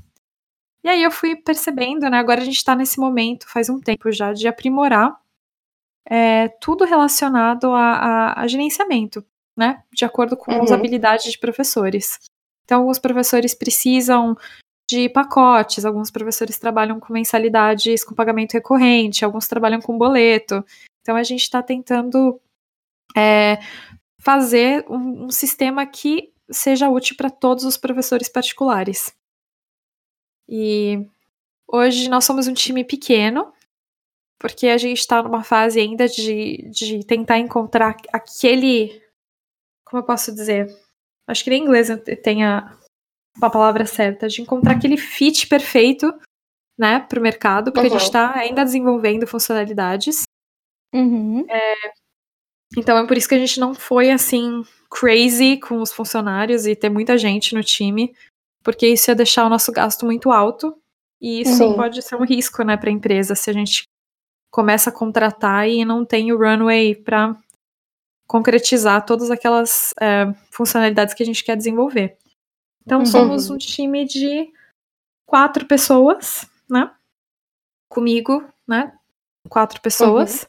[0.87, 2.17] E aí eu fui percebendo, né?
[2.17, 5.19] Agora a gente está nesse momento, faz um tempo já, de aprimorar
[6.09, 9.25] é, tudo relacionado a, a- a gerenciamento,
[9.57, 9.83] né?
[9.93, 10.77] De acordo com as Uhum.
[10.77, 12.21] habilidades de professores.
[12.65, 14.37] Então, alguns professores precisam
[14.89, 20.65] de pacotes, alguns professores trabalham com mensalidades com pagamento recorrente, alguns trabalham com boleto.
[21.01, 22.41] Então, a gente está tentando
[23.17, 23.59] é,
[24.21, 29.13] fazer um, um sistema que seja útil para todos os professores particulares.
[30.49, 31.07] E
[31.67, 33.53] hoje nós somos um time pequeno,
[34.39, 39.03] porque a gente está numa fase ainda de, de tentar encontrar aquele.
[39.85, 40.69] Como eu posso dizer?
[41.27, 41.89] Acho que nem em inglês
[42.23, 42.77] tem a,
[43.43, 46.13] a palavra certa, de encontrar aquele fit perfeito,
[46.79, 47.99] né, para o mercado, porque a Uhum.
[47.99, 50.23] gente está ainda desenvolvendo funcionalidades.
[50.95, 51.45] uhum.
[52.77, 56.77] Então é por isso que a gente não foi assim crazy com os funcionários e
[56.77, 58.15] ter muita gente no time,
[58.67, 60.77] porque isso ia deixar o nosso gasto muito alto
[61.21, 61.77] e isso Sim.
[61.77, 63.85] pode ser um risco, né, para a empresa se a gente
[64.51, 67.41] começa a contratar e não tem o runway para
[68.27, 72.19] concretizar todas aquelas é, funcionalidades que a gente quer desenvolver.
[72.85, 73.07] Então Uhum.
[73.07, 74.53] somos um time de
[75.25, 76.93] quatro pessoas, né?
[77.89, 78.93] Comigo, né?
[79.49, 80.45] Quatro pessoas.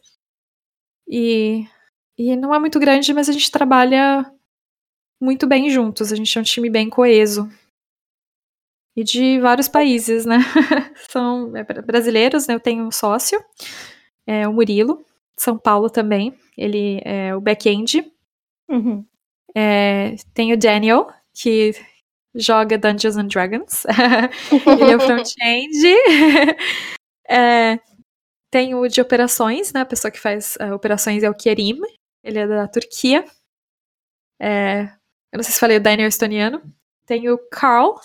[1.08, 1.68] E,
[2.18, 4.26] e não é muito grande, mas a gente trabalha
[5.22, 6.12] muito bem juntos.
[6.12, 7.48] A gente é um time bem coeso.
[8.98, 10.40] E de vários países, né?
[11.12, 12.56] São é, brasileiros, né?
[12.56, 13.40] Eu tenho um sócio,
[14.26, 15.06] é o Murilo,
[15.38, 16.34] São Paulo também.
[16.58, 18.12] Ele é o back-end.
[18.68, 19.06] Uhum.
[19.56, 21.74] É, tem o Daniel, que
[22.34, 23.86] joga Dungeons and Dragons.
[24.82, 26.58] ele é o front-end.
[27.30, 27.80] é,
[28.50, 29.82] tem o de operações, né?
[29.82, 31.80] A pessoa que faz uh, operações é o Kerim.
[32.24, 33.24] Ele é da Turquia.
[34.42, 34.86] É,
[35.32, 36.64] eu não sei se falei o Daniel estoniano.
[37.06, 37.96] Tem o Carl,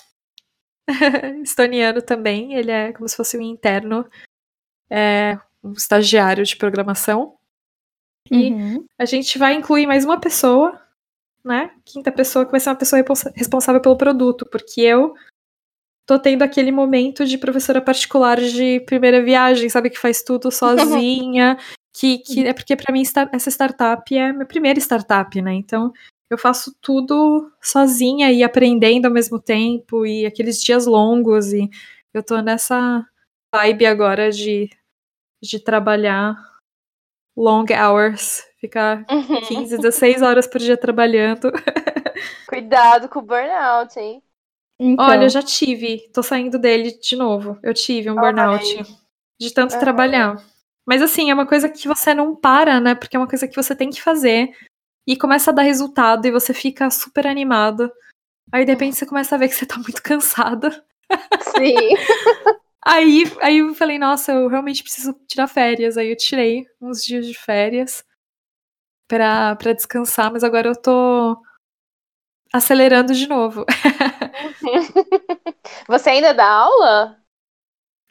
[1.43, 2.55] estoniano também.
[2.55, 4.07] Ele é como se fosse um interno,
[4.91, 7.37] é, um estagiário de programação.
[8.31, 8.87] E Uhum.
[8.99, 10.81] a gente vai incluir mais uma pessoa,
[11.45, 11.73] né?
[11.85, 13.03] Quinta pessoa que vai ser uma pessoa
[13.35, 15.15] responsável pelo produto, porque eu
[16.07, 19.91] tô tendo aquele momento de professora particular de primeira viagem, sabe?
[19.91, 20.51] Que faz tudo
[21.11, 21.59] sozinha.
[21.95, 23.03] que, que é porque pra mim
[23.33, 25.53] essa startup é a minha primeira startup, né?
[25.53, 25.93] Então
[26.33, 31.69] eu faço tudo sozinha e aprendendo ao mesmo tempo, e aqueles dias longos, e
[32.15, 33.07] eu tô nessa
[33.55, 34.71] vibe agora de,
[35.43, 36.35] de trabalhar
[37.37, 39.05] long hours, ficar
[39.47, 41.53] 15, 16 horas por dia trabalhando.
[42.49, 44.23] Cuidado com o burnout, hein?
[44.79, 47.59] Então, Olha, eu já tive, tô saindo dele de novo.
[47.63, 48.33] Eu tive um Ai.
[48.33, 48.83] burnout
[49.39, 49.81] de tanto Aham.
[49.81, 50.37] trabalhar.
[50.87, 52.95] Mas assim, é uma coisa que você não para, né?
[52.95, 54.51] Porque é uma coisa que você tem que fazer.
[55.07, 57.91] E começa a dar resultado e você fica super animado.
[58.53, 60.85] Aí de repente você começa a ver que você tá muito cansada.
[61.57, 61.77] Sim.
[62.85, 65.97] Aí, aí eu falei, nossa, eu realmente preciso tirar férias.
[65.97, 68.05] Aí eu tirei uns dias de férias
[69.07, 71.41] pra, pra descansar, mas agora eu tô
[72.53, 73.65] acelerando de novo.
[75.87, 77.22] Você ainda dá aula?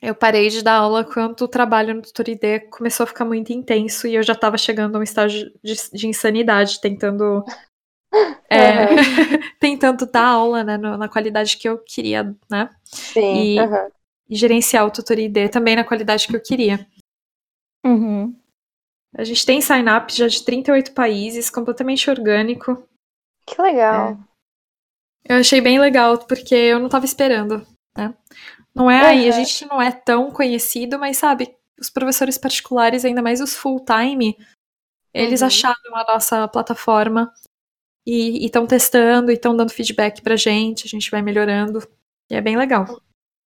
[0.02, 3.54] Eu parei de dar aula quando o trabalho no Tutor ID começou a ficar muito
[3.54, 7.46] intenso e eu já tava chegando a um estágio de, de insanidade, tentando.
[8.50, 8.88] é,
[9.60, 12.70] tentando dar aula, né, no- na qualidade que eu queria, né?
[12.84, 13.60] Sim.
[13.60, 13.92] E-.
[14.28, 16.88] E gerenciar o Tutor ID também na qualidade que eu queria.
[17.86, 18.34] Uhum.
[19.14, 22.88] A gente tem sign-up já de 38 países, completamente orgânico.
[23.46, 24.18] Que legal.
[25.26, 28.16] Eu achei bem legal, porque eu não tava esperando, né?
[28.74, 33.22] Não é aí, a gente não é tão conhecido, mas sabe, os professores particulares, ainda
[33.22, 34.38] mais os full-time,
[35.14, 35.48] eles Uhum.
[35.48, 37.34] acharam a nossa plataforma
[38.06, 41.80] e estão testando e estão dando feedback pra gente, a gente vai melhorando.
[42.30, 42.86] E é bem legal.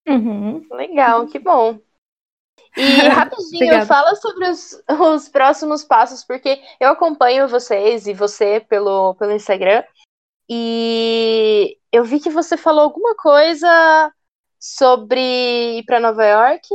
[0.07, 0.65] Uhum.
[0.72, 1.80] Legal, que bom.
[2.76, 9.13] E rapidinho, fala sobre os, os próximos passos, porque eu acompanho vocês e você pelo,
[9.15, 9.84] pelo Instagram.
[10.49, 14.11] E eu vi que você falou alguma coisa
[14.62, 16.68] sobre ir para Nova York.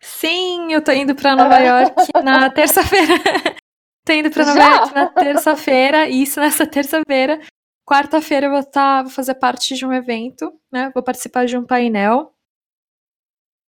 [0.00, 3.14] Sim, eu tô indo pra Nova York na terça-feira.
[4.06, 4.76] tô indo pra Nova Já?
[4.76, 7.40] York na terça-feira, isso nessa terça-feira.
[7.84, 10.90] Quarta-feira eu vou, tá, vou fazer parte de um evento, né?
[10.94, 12.32] Vou participar de um painel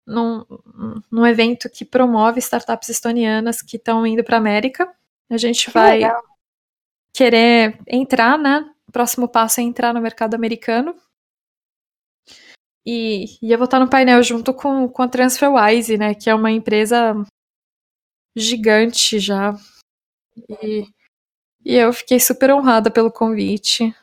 [0.06, 0.44] num,
[1.10, 4.92] num evento que promove startups estonianas que estão indo pra América.
[5.30, 6.22] A gente Que vai legal.
[7.14, 8.68] querer entrar, né?
[8.86, 10.94] O próximo passo é entrar no mercado americano.
[12.86, 16.14] E, vou estar no painel junto com, com a TransferWise, né?
[16.14, 17.14] Que é uma empresa
[18.36, 19.54] gigante já.
[20.48, 20.86] E,
[21.64, 23.94] e eu fiquei super honrada pelo convite.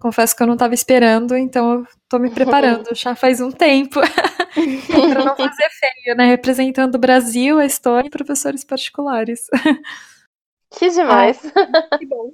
[0.00, 4.00] Confesso que eu não estava esperando, então eu tô me preparando já faz um tempo.
[4.86, 6.26] para não fazer feio, né?
[6.26, 9.46] Representando o Brasil, a Estônia e professores particulares.
[10.76, 11.40] Que demais.
[11.40, 12.32] Que bom.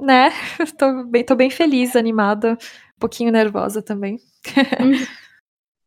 [0.00, 0.30] né?
[0.78, 4.18] Tô bem, tô bem feliz, animada, um pouquinho nervosa também.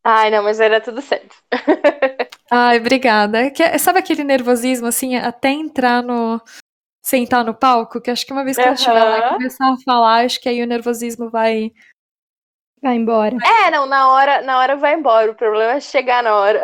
[0.09, 1.35] Ai, não, mas era tudo certo.
[2.49, 3.39] Ai, obrigada.
[3.41, 6.39] É que- sabe aquele nervosismo, assim, até entrar no.
[7.03, 7.99] sentar no palco?
[7.99, 10.47] Que acho que uma vez que eu estiver lá e começar a falar, acho que
[10.47, 11.73] aí o nervosismo vai.
[12.81, 13.35] Vai embora.
[13.43, 15.29] É, não, na hora, na hora vai embora.
[15.29, 16.61] O problema é chegar na hora.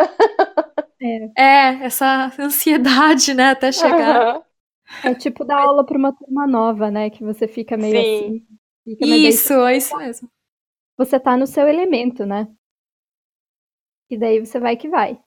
[1.38, 4.22] É, essa ansiedade, né, até chegar.
[4.22, 4.44] Aham.
[5.04, 7.10] É tipo dar aula pra uma turma nova, né?
[7.10, 8.00] Que você fica meio Sim.
[8.00, 8.46] assim.
[8.86, 10.30] Fica, daí Isso, é isso mesmo.
[10.98, 12.48] Você tá no seu elemento, né?
[14.14, 15.20] E daí você vai que vai.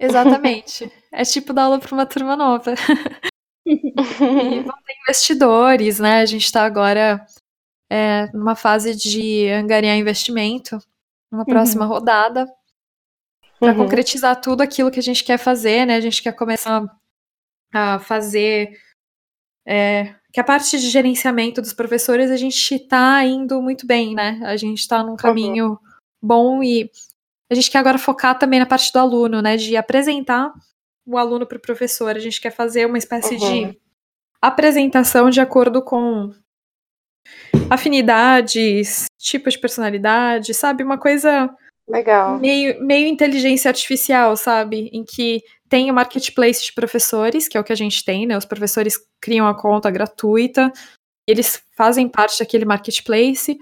[0.00, 0.90] Exatamente.
[1.12, 2.74] é tipo dar aula para uma turma nova.
[3.66, 3.66] E
[4.62, 6.20] vão ter investidores, né?
[6.20, 7.24] A gente está agora
[7.90, 10.78] é, numa fase de angariar investimento,
[11.30, 12.46] numa próxima rodada,
[13.60, 13.78] para Uhum.
[13.78, 15.96] concretizar tudo aquilo que a gente quer fazer, né?
[15.96, 16.84] A gente quer começar
[17.74, 18.72] a fazer.
[19.66, 24.40] é, que a parte de gerenciamento dos professores a gente está indo muito bem, né?
[24.44, 25.78] A gente está num caminho
[26.22, 26.90] bom e
[27.50, 29.56] a gente quer agora focar também na parte do aluno, né?
[29.56, 30.52] De apresentar
[31.06, 32.14] o aluno para o professor.
[32.14, 33.70] A gente quer fazer uma espécie Uhum.
[33.70, 33.78] de
[34.40, 36.32] apresentação de acordo com
[37.70, 40.82] afinidades, tipos de personalidade, sabe?
[40.82, 41.54] Uma coisa
[41.88, 42.38] Legal.
[42.38, 44.90] Meio, meio inteligência artificial, sabe?
[44.92, 48.36] Em que tem o marketplace de professores, que é o que a gente tem, né?
[48.36, 50.70] Os professores criam a conta gratuita,
[51.26, 53.58] eles fazem parte daquele marketplace,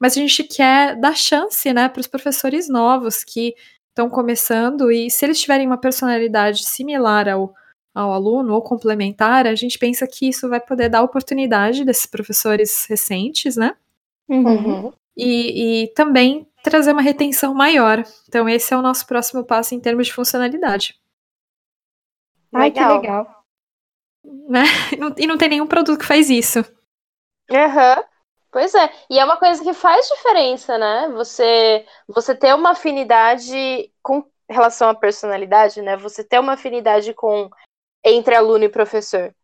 [0.00, 3.54] mas a gente quer dar chance, né, para os professores novos que
[3.90, 7.52] estão começando e se eles tiverem uma personalidade similar ao,
[7.94, 12.86] ao aluno ou complementar, a gente pensa que isso vai poder dar oportunidade desses professores
[12.88, 13.74] recentes, né?
[14.28, 14.92] Uhum.
[15.16, 18.04] E, e também trazer uma retenção maior.
[18.28, 20.94] Então, esse é o nosso próximo passo em termos de funcionalidade.
[22.54, 23.00] Ai, que Legal.
[23.00, 23.44] legal.
[24.48, 24.62] Né?
[24.92, 26.64] E não- E não tem nenhum produto que faz isso.
[27.50, 28.04] Aham.
[28.50, 31.08] Pois é, e é uma coisa que faz diferença, né?
[31.10, 35.96] Você, você ter uma afinidade com relação à personalidade, né?
[35.96, 37.50] Você ter uma afinidade com
[38.04, 39.34] entre aluno e professor.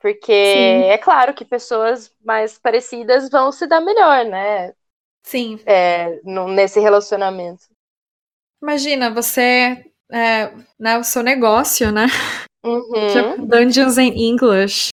[0.00, 0.90] Porque Sim.
[0.90, 4.74] é claro que pessoas mais parecidas vão se dar melhor, né?
[5.22, 5.58] Sim.
[5.64, 7.64] É, no- nesse relacionamento.
[8.62, 9.84] Imagina, você.
[10.12, 12.06] É, né, o seu negócio, né?
[12.64, 12.92] Uhum.
[13.36, 14.88] Tipo, Dungeons in English.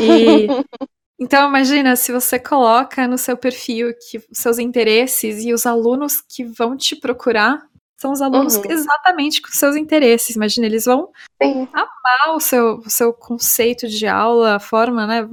[0.00, 0.48] E.
[1.18, 6.20] Então, imagina se você coloca no seu perfil que os seus interesses e os alunos
[6.20, 8.64] que vão te procurar são os alunos Uhum.
[8.68, 10.36] exatamente com seus interesses.
[10.36, 11.10] Imagina, eles vão
[11.42, 11.66] Sim.
[11.72, 15.26] amar o seu, o seu conceito de aula, a forma, né?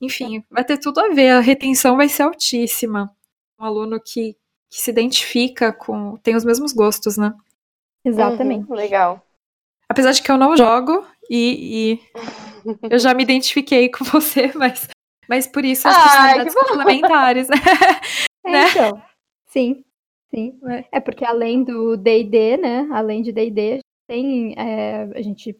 [0.00, 1.30] Enfim, vai ter tudo a ver.
[1.30, 3.14] A retenção vai ser altíssima.
[3.60, 4.34] Um aluno que,
[4.70, 6.16] que se identifica com.
[6.22, 7.34] tem os mesmos gostos, né?
[8.02, 8.66] Exatamente.
[8.70, 9.22] Uhum, Legal.
[9.86, 12.20] Apesar de que eu não jogo e, e
[12.90, 14.88] eu já me identifiquei com você, mas,
[15.28, 17.56] mas por isso as Ai, personalidades complementares, né?
[18.46, 18.68] É, Né?
[18.70, 19.02] então.
[19.46, 19.84] Sim,
[20.30, 20.58] sim.
[20.66, 20.84] É.
[20.92, 22.88] É porque além do D&D, né?
[22.90, 25.54] Além de D&D, tem é, a gente,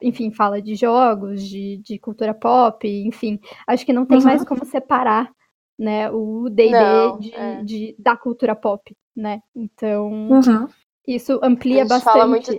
[0.00, 3.40] enfim, fala de jogos, de, de cultura pop, enfim.
[3.66, 4.24] Acho que não tem Uhum.
[4.24, 5.30] mais como separar,
[5.78, 6.08] né?
[6.10, 7.62] O D&D de, é.
[7.64, 9.42] de- da cultura pop, né?
[9.54, 10.68] Então Uhum.
[11.06, 12.04] isso amplia bastante.
[12.04, 12.50] fala muito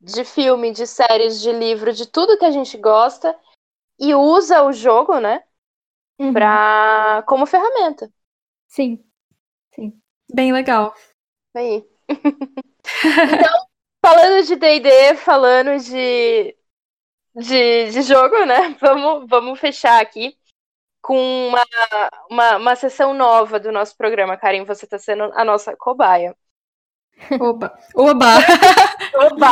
[0.00, 3.36] de filme, de séries, de livro, de tudo que a gente gosta
[3.98, 5.42] e usa o jogo, né,
[6.20, 6.32] Uhum.
[6.32, 7.22] pra...
[7.26, 8.10] como ferramenta.
[8.66, 9.04] Sim,
[10.32, 10.94] Bem legal.
[11.54, 11.84] Aí.
[12.08, 13.66] então,
[14.04, 16.56] falando de D&D, falando de,
[17.34, 20.38] de, de jogo, né, vamos, vamos fechar aqui
[21.00, 21.16] com
[21.48, 21.62] uma,
[22.30, 26.36] uma, uma sessão nova do nosso programa, Karen, você tá sendo a nossa cobaia.
[27.40, 27.78] Oba!
[27.94, 28.26] Oba!
[29.14, 29.50] Oba!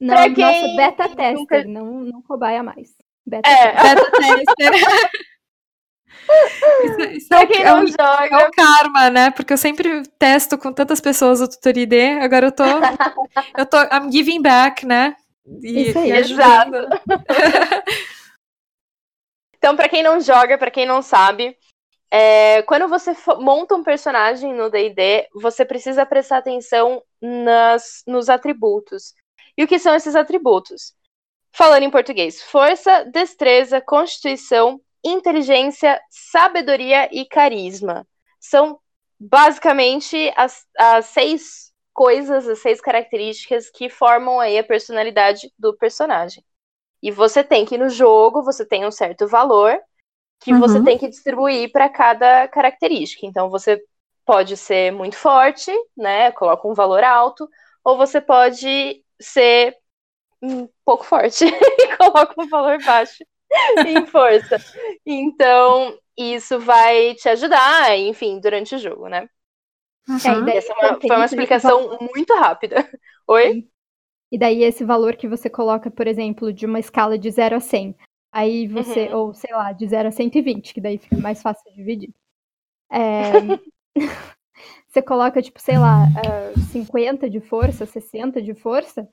[0.00, 2.90] não, Pra quem nossa, beta nunca- tester, não, não cobaia mais.
[3.26, 4.72] Beta É, Beta tester.
[6.84, 9.30] Isso, isso é, pra o- quem é joga, é o karma, né?
[9.30, 12.64] Porque eu sempre testo com tantas pessoas o Tutor ID, agora eu tô.
[13.56, 13.76] eu tô.
[13.94, 15.14] I'm giving back, né?
[15.62, 16.08] E, Isso aí.
[16.08, 16.88] e ajudando.
[19.58, 21.56] Então, pra quem não joga, pra quem não sabe,
[22.18, 29.12] é, quando você monta um personagem no D&D, você precisa prestar atenção nas, nos atributos.
[29.54, 30.94] E o que são esses atributos?
[31.52, 38.08] Falando em português, força, destreza, constituição, inteligência, sabedoria e carisma.
[38.40, 38.80] São
[39.20, 46.42] basicamente as, as seis coisas, as seis características que formam aí a personalidade do personagem.
[47.02, 49.78] E você tem que no jogo, você tem um certo valor
[50.40, 50.60] que Uhum.
[50.60, 53.26] você tem que distribuir para cada característica.
[53.26, 53.82] Então você
[54.24, 56.32] pode ser muito forte, né?
[56.32, 57.48] Coloca um valor alto,
[57.84, 59.76] ou você pode ser
[60.42, 61.44] um pouco forte
[61.80, 63.24] e coloca um valor baixo
[63.84, 64.62] em força.
[65.06, 69.28] Então, isso vai te ajudar, enfim, durante o jogo, né?
[70.24, 70.44] É, Uhum.
[70.44, 72.88] daí Essa é uma- foi uma explicação muito rápida.
[73.26, 73.68] Oi?
[74.30, 77.60] E daí esse valor que você coloca, por exemplo, de uma escala de 0 a
[77.60, 77.96] 100.
[78.32, 81.76] Aí você, ou sei lá, de 0 a 120, que daí fica mais fácil de
[81.76, 82.14] dividir.
[82.90, 83.32] É,
[84.86, 89.08] você coloca, tipo, sei lá, eh, 50 de força, 60 de força.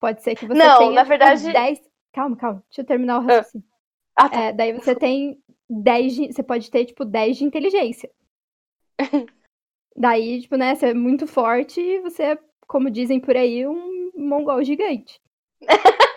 [0.00, 1.80] Pode ser que você Não, tenha na tipo, verdade- 10.
[2.12, 3.66] Calma, calma, deixa eu terminar o raciocínio.
[4.16, 4.40] Ah, tá.
[4.40, 5.38] É, daí você tem
[5.68, 6.32] 10 de...
[6.32, 8.10] Você pode ter, tipo, 10 de inteligência.
[9.96, 14.10] Daí, tipo, né, você é muito forte e você é, como dizem por aí, um
[14.16, 15.20] mongol gigante.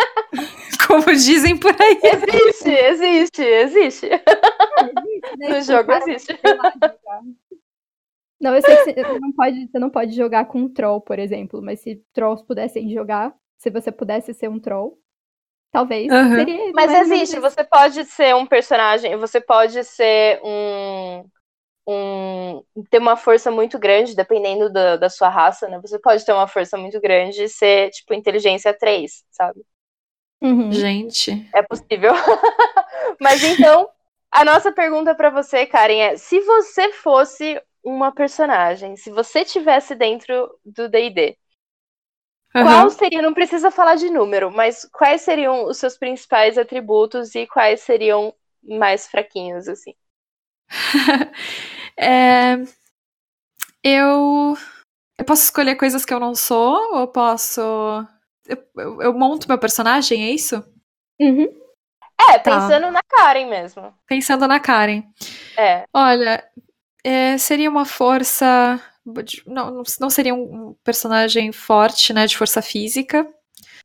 [0.88, 2.00] Como dizem por aí.
[2.02, 4.10] Existe, existe, existe.
[5.38, 6.34] Né, No jogo existe.
[8.40, 11.18] Não, eu sei que você não, pode, você não pode jogar com um troll, por
[11.18, 15.00] exemplo, mas se trolls pudessem jogar, se você pudesse ser um troll,
[15.72, 16.36] talvez Aham.
[16.36, 16.72] seria.
[16.74, 21.26] Mas existe, você pode ser um personagem, você pode ser um.
[21.88, 25.80] um ter uma força muito grande, dependendo da, da sua raça, né?
[25.82, 29.62] Você pode ter uma força muito grande e ser, tipo, inteligência 3, sabe?
[30.42, 30.72] Uhum.
[30.72, 31.50] Gente.
[31.54, 32.14] É possível.
[33.20, 33.90] Mas então,
[34.32, 39.96] a nossa pergunta pra você, Karen, é: se você fosse uma personagem, se você tivesse
[39.96, 41.38] dentro do D&D,
[42.56, 42.66] Aham.
[42.66, 47.48] qual seria, não precisa falar de número, mas quais seriam os seus principais atributos e
[47.48, 48.34] quais seriam
[48.64, 49.94] mais fraquinhos, assim?
[52.00, 52.54] É,
[53.84, 54.56] eu,
[55.18, 57.62] eu posso escolher coisas que eu não sou, ou posso.
[58.48, 60.64] Eu, eu- monto meu personagem, é isso?
[61.20, 61.48] Uhum.
[62.20, 62.52] É, Tá.
[62.52, 63.94] pensando na Karen mesmo.
[64.08, 65.04] Pensando na Karen.
[65.58, 65.86] É.
[65.94, 66.44] Olha,
[67.04, 68.82] é, seria uma força.
[69.46, 72.26] Não, não- seria um personagem forte, né?
[72.26, 73.28] De força física.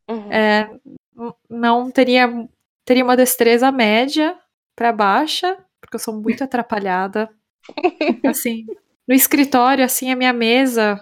[0.09, 0.33] Uhum.
[0.33, 0.69] É,
[1.49, 2.29] não teria.
[2.85, 4.37] Teria uma destreza média
[4.75, 7.31] pra baixa, porque eu sou muito atrapalhada.
[8.27, 8.67] Assim,
[9.07, 10.99] no escritório, assim, a minha mesa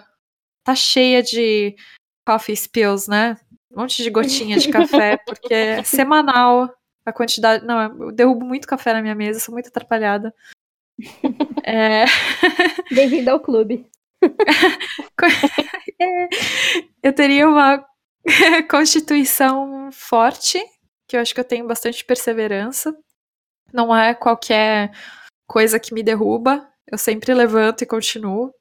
[0.63, 1.75] tá cheia de
[2.27, 3.35] coffee spills, né?
[3.73, 6.73] Um monte de gotinha de café, porque é semanal
[7.05, 7.65] a quantidade.
[7.65, 10.33] Não, eu derrubo muito café na minha mesa, sou muito atrapalhada.
[11.63, 12.05] É,
[12.91, 13.89] Bem-vindo ao clube.
[17.01, 17.83] eu teria uma
[18.69, 20.61] constituição forte,
[21.07, 22.93] que eu acho que eu tenho bastante perseverança.
[23.73, 24.91] Não é qualquer
[25.47, 26.67] coisa que me derruba.
[26.85, 28.53] Eu sempre levanto e continuo.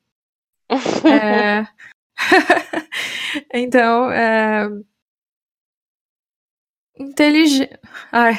[0.71, 1.67] É,
[3.53, 4.69] então, é...
[7.01, 7.79] inteligente.
[8.13, 8.39] Ai,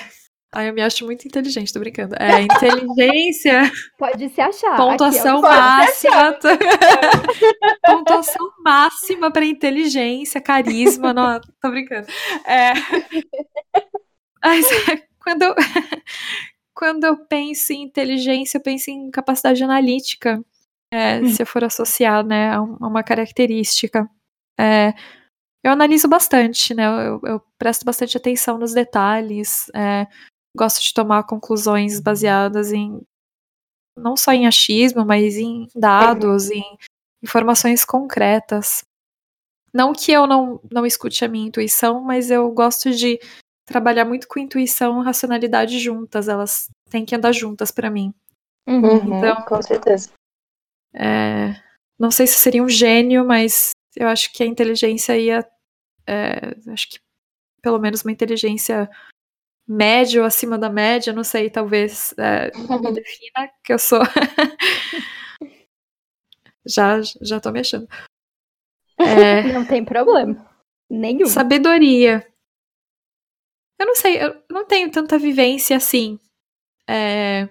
[0.53, 2.15] ai, eu me acho muito inteligente, tô brincando.
[2.19, 4.77] É, inteligência, Pode se achar.
[4.77, 6.37] pontuação Aqui, máxima.
[7.85, 11.13] pontuação máxima pra inteligência, carisma.
[11.13, 12.07] Não, tô brincando.
[12.45, 12.73] É...
[14.43, 14.65] Mas,
[15.23, 15.55] quando, eu...
[16.73, 20.43] quando eu penso em inteligência, eu penso em capacidade analítica.
[20.93, 21.29] É, Hum.
[21.29, 24.09] Se eu for associar né, a a uma característica.
[24.59, 24.93] É,
[25.63, 26.85] eu analiso bastante, né?
[26.85, 29.69] Eu, eu presto bastante atenção nos detalhes.
[29.73, 30.07] é,
[30.55, 33.01] gosto de tomar conclusões baseadas em
[33.95, 36.63] não só em achismo, mas em dados, em
[37.21, 38.83] informações concretas.
[39.73, 43.19] Não que eu não, não escute a minha intuição, mas eu gosto de
[43.65, 46.27] trabalhar muito com intuição e racionalidade juntas.
[46.27, 48.13] Elas têm que andar juntas pra mim.
[48.67, 49.17] Uhum.
[49.17, 50.11] Então- com certeza.
[50.93, 51.55] É,
[51.97, 55.47] não sei se seria um gênio, mas eu acho que a inteligência ia.
[56.07, 56.99] é, acho que
[57.61, 58.89] pelo menos uma inteligência
[59.67, 62.57] média ou acima da média, não sei, talvez é, me
[62.93, 64.01] defina que eu sou.
[66.65, 67.87] já, já tô me achando.
[68.99, 70.47] É, Não tem problema.
[70.89, 71.25] Nenhum.
[71.25, 72.27] sabedoria.
[73.79, 76.19] Eu não sei, eu não tenho tanta vivência assim.
[76.87, 77.49] É,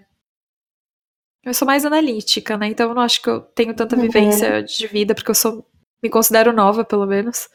[1.43, 2.69] eu sou mais analítica, né?
[2.69, 4.03] Então eu não acho que eu tenho tanta Uhum.
[4.03, 5.67] vivência de vida, porque eu sou.
[6.03, 7.49] Me considero nova, pelo menos.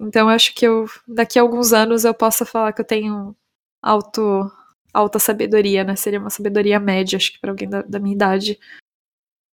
[0.00, 3.34] Então acho que eu, daqui a alguns anos eu possa falar que eu tenho
[3.82, 4.50] alto,
[4.92, 5.96] alta sabedoria, né?
[5.96, 8.58] Seria uma sabedoria média, acho que pra alguém da, da minha idade.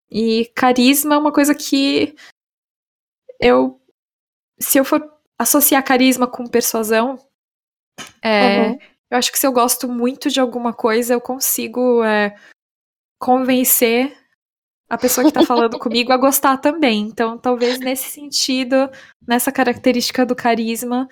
[0.09, 2.16] E carisma é uma coisa que
[3.39, 3.80] eu.
[4.59, 5.01] Se eu for
[5.39, 7.18] associar carisma com persuasão,
[8.22, 8.80] é, Uhum.
[9.11, 12.36] eu acho que se eu gosto muito de alguma coisa, eu consigo é,
[13.20, 14.16] convencer
[14.94, 17.02] a pessoa que tá falando comigo a gostar também.
[17.02, 18.89] Então, talvez nesse sentido,
[19.28, 21.08] nessa característica do carisma,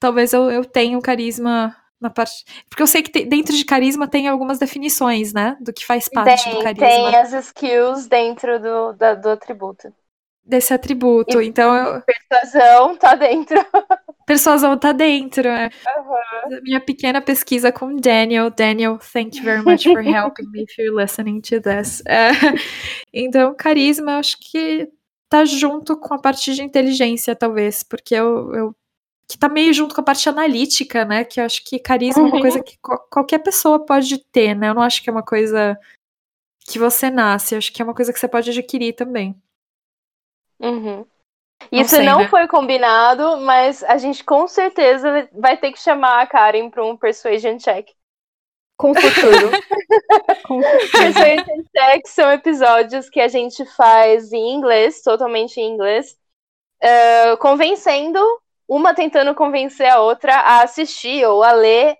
[0.00, 2.44] talvez eu, eu tenha o carisma na parte.
[2.68, 5.56] Porque eu sei que te- dentro de carisma tem algumas definições, né?
[5.60, 6.86] Do que faz parte do Tem, carisma.
[6.86, 9.92] tem as skills dentro do, da- do atributo.
[10.42, 11.40] Desse atributo.
[11.40, 13.56] E- Então, eu- Persuasão tá dentro.
[14.26, 15.48] persuasão tá dentro.
[15.48, 15.70] é.
[15.86, 18.50] A Minha pequena pesquisa com Daniel.
[18.50, 22.02] Daniel, thank you very much for helping me if you're listening to this.
[22.06, 22.30] É,
[23.12, 24.88] então, carisma, eu acho que
[25.28, 28.76] tá junto com a parte de inteligência, talvez, porque eu, eu
[29.28, 31.22] que tá meio junto com a parte analítica, né?
[31.24, 32.40] Que eu acho que carisma é uma Uhum.
[32.40, 34.68] coisa que co- qualquer pessoa pode ter, né?
[34.70, 35.78] Eu não acho que é uma coisa
[36.66, 39.40] que você nasce, eu acho que é uma coisa que você pode adquirir também.
[40.58, 41.06] Uhum.
[41.70, 42.28] Não Isso sei, não né?
[42.28, 46.96] foi combinado, mas a gente com certeza vai ter que chamar a Karen para um
[46.96, 47.88] persuasion check.
[48.76, 49.50] Com futuro.
[50.46, 50.90] Com futuro.
[50.90, 56.16] Persuasion check são episódios que a gente faz em inglês, totalmente em inglês,
[56.80, 58.18] eh, convencendo,
[58.66, 61.96] uma tentando convencer a outra a assistir ou a ler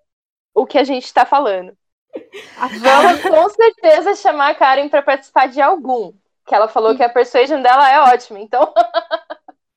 [0.55, 1.77] o que a gente está falando.
[2.81, 6.13] Vamos com certeza chamar a Karen para participar de algum.
[6.47, 8.73] Que ela falou que a persuasion dela é ótima, então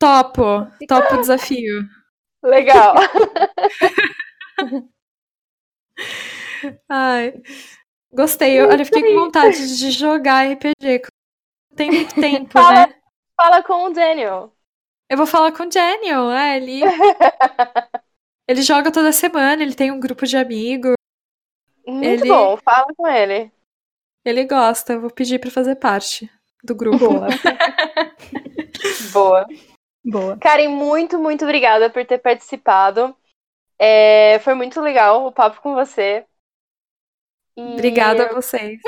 [0.04, 1.84] Topo, topo o desafio.
[2.44, 2.94] legal.
[6.90, 7.42] Ai,
[8.12, 8.60] gostei.
[8.60, 11.04] Eu, olha, fiquei com vontade de jogar RPG.
[11.76, 12.88] Tem muito tempo, Fala.
[12.88, 12.96] né?
[13.40, 14.54] Fala com o Daniel.
[15.10, 16.82] Eu vou falar com o Daniel, é, ele...
[18.48, 20.96] ele joga toda semana, ele tem um grupo de amigos,
[21.88, 23.52] Muito Ele- bom, fala com ele.
[24.26, 26.30] ele gosta, eu vou pedir pra fazer parte.
[26.64, 26.98] do grupo.
[27.08, 27.28] Boa.
[29.14, 29.48] Boa.
[30.06, 30.38] Boa.
[30.38, 33.16] Karen, muito, muito obrigada por ter participado.
[33.80, 36.26] É, foi muito legal o papo com você.
[37.56, 38.80] E Obrigada a vocês.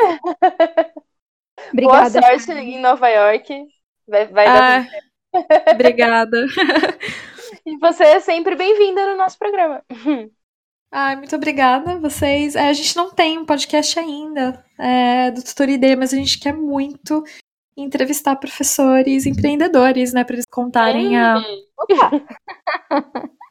[1.74, 3.68] Boa sorte em Nova York.
[4.08, 4.88] Vai, vai dar Ah,
[5.74, 6.46] obrigada.
[7.66, 9.84] E você é sempre bem-vinda no nosso programa.
[10.92, 12.56] Ai, muito obrigada a vocês.
[12.56, 16.40] É, a gente não tem um podcast ainda é, do Tutor ID, mas a gente
[16.40, 17.24] quer muito
[17.78, 21.42] entrevistar professores, empreendedores, né, para eles contarem a,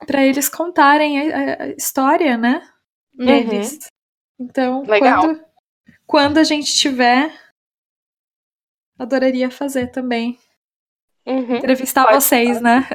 [0.07, 2.67] para eles contarem a, a história, né,
[3.15, 3.79] deles.
[4.39, 5.21] Então, Legal.
[5.21, 5.45] quando
[6.07, 7.33] quando a gente tiver,
[8.99, 10.39] adoraria fazer também,
[11.27, 11.57] Uhum.
[11.57, 12.87] entrevistar Pode vocês, né?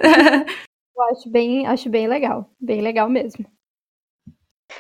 [0.95, 2.49] Eu acho bem, acho bem legal.
[2.59, 3.45] Bem legal mesmo.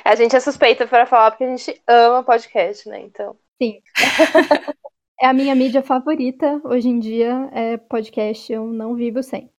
[0.05, 2.99] A gente é suspeita para falar porque a gente ama podcast, né?
[2.99, 3.35] Então.
[5.21, 9.51] É a minha mídia favorita hoje em dia, é podcast, eu não vivo sem.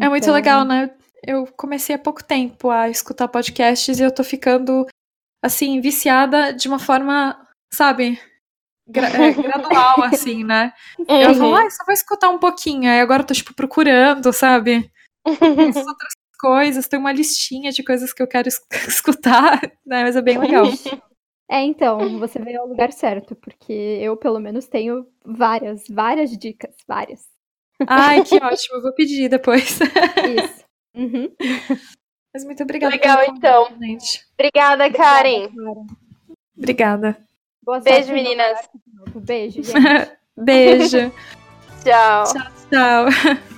[0.00, 0.94] É muito Então, legal, né?
[1.22, 4.86] Eu comecei há pouco tempo a escutar podcasts e eu tô ficando,
[5.42, 8.18] assim, viciada de uma forma, sabe,
[8.88, 10.72] gra- é, gradual, assim, né?
[11.08, 12.88] Eu falo, ah, só vou escutar um pouquinho.
[12.90, 14.90] Aí agora eu tô, tipo, procurando, sabe?
[15.26, 20.02] Essas outras coisas, tem uma listinha de coisas que eu quero es- escutar, né?
[20.04, 20.66] Mas é bem legal.
[21.48, 26.74] É, então, você veio ao lugar certo, porque eu, pelo menos, tenho várias, várias dicas,
[26.88, 27.24] várias.
[27.86, 29.78] Ai, que ótimo, eu vou pedir depois.
[29.80, 30.64] Isso.
[30.94, 31.30] Uhum.
[32.34, 32.94] Mas muito obrigada.
[32.94, 33.68] Legal, então.
[33.80, 34.26] Gente.
[34.34, 35.48] Obrigada, Karen.
[36.56, 37.16] Obrigada.
[37.62, 38.58] Boa Beijo, meninas.
[39.14, 40.12] Beijo, gente.
[40.36, 41.12] Beijo.
[41.82, 42.24] Tchau.
[42.70, 43.55] Tchau.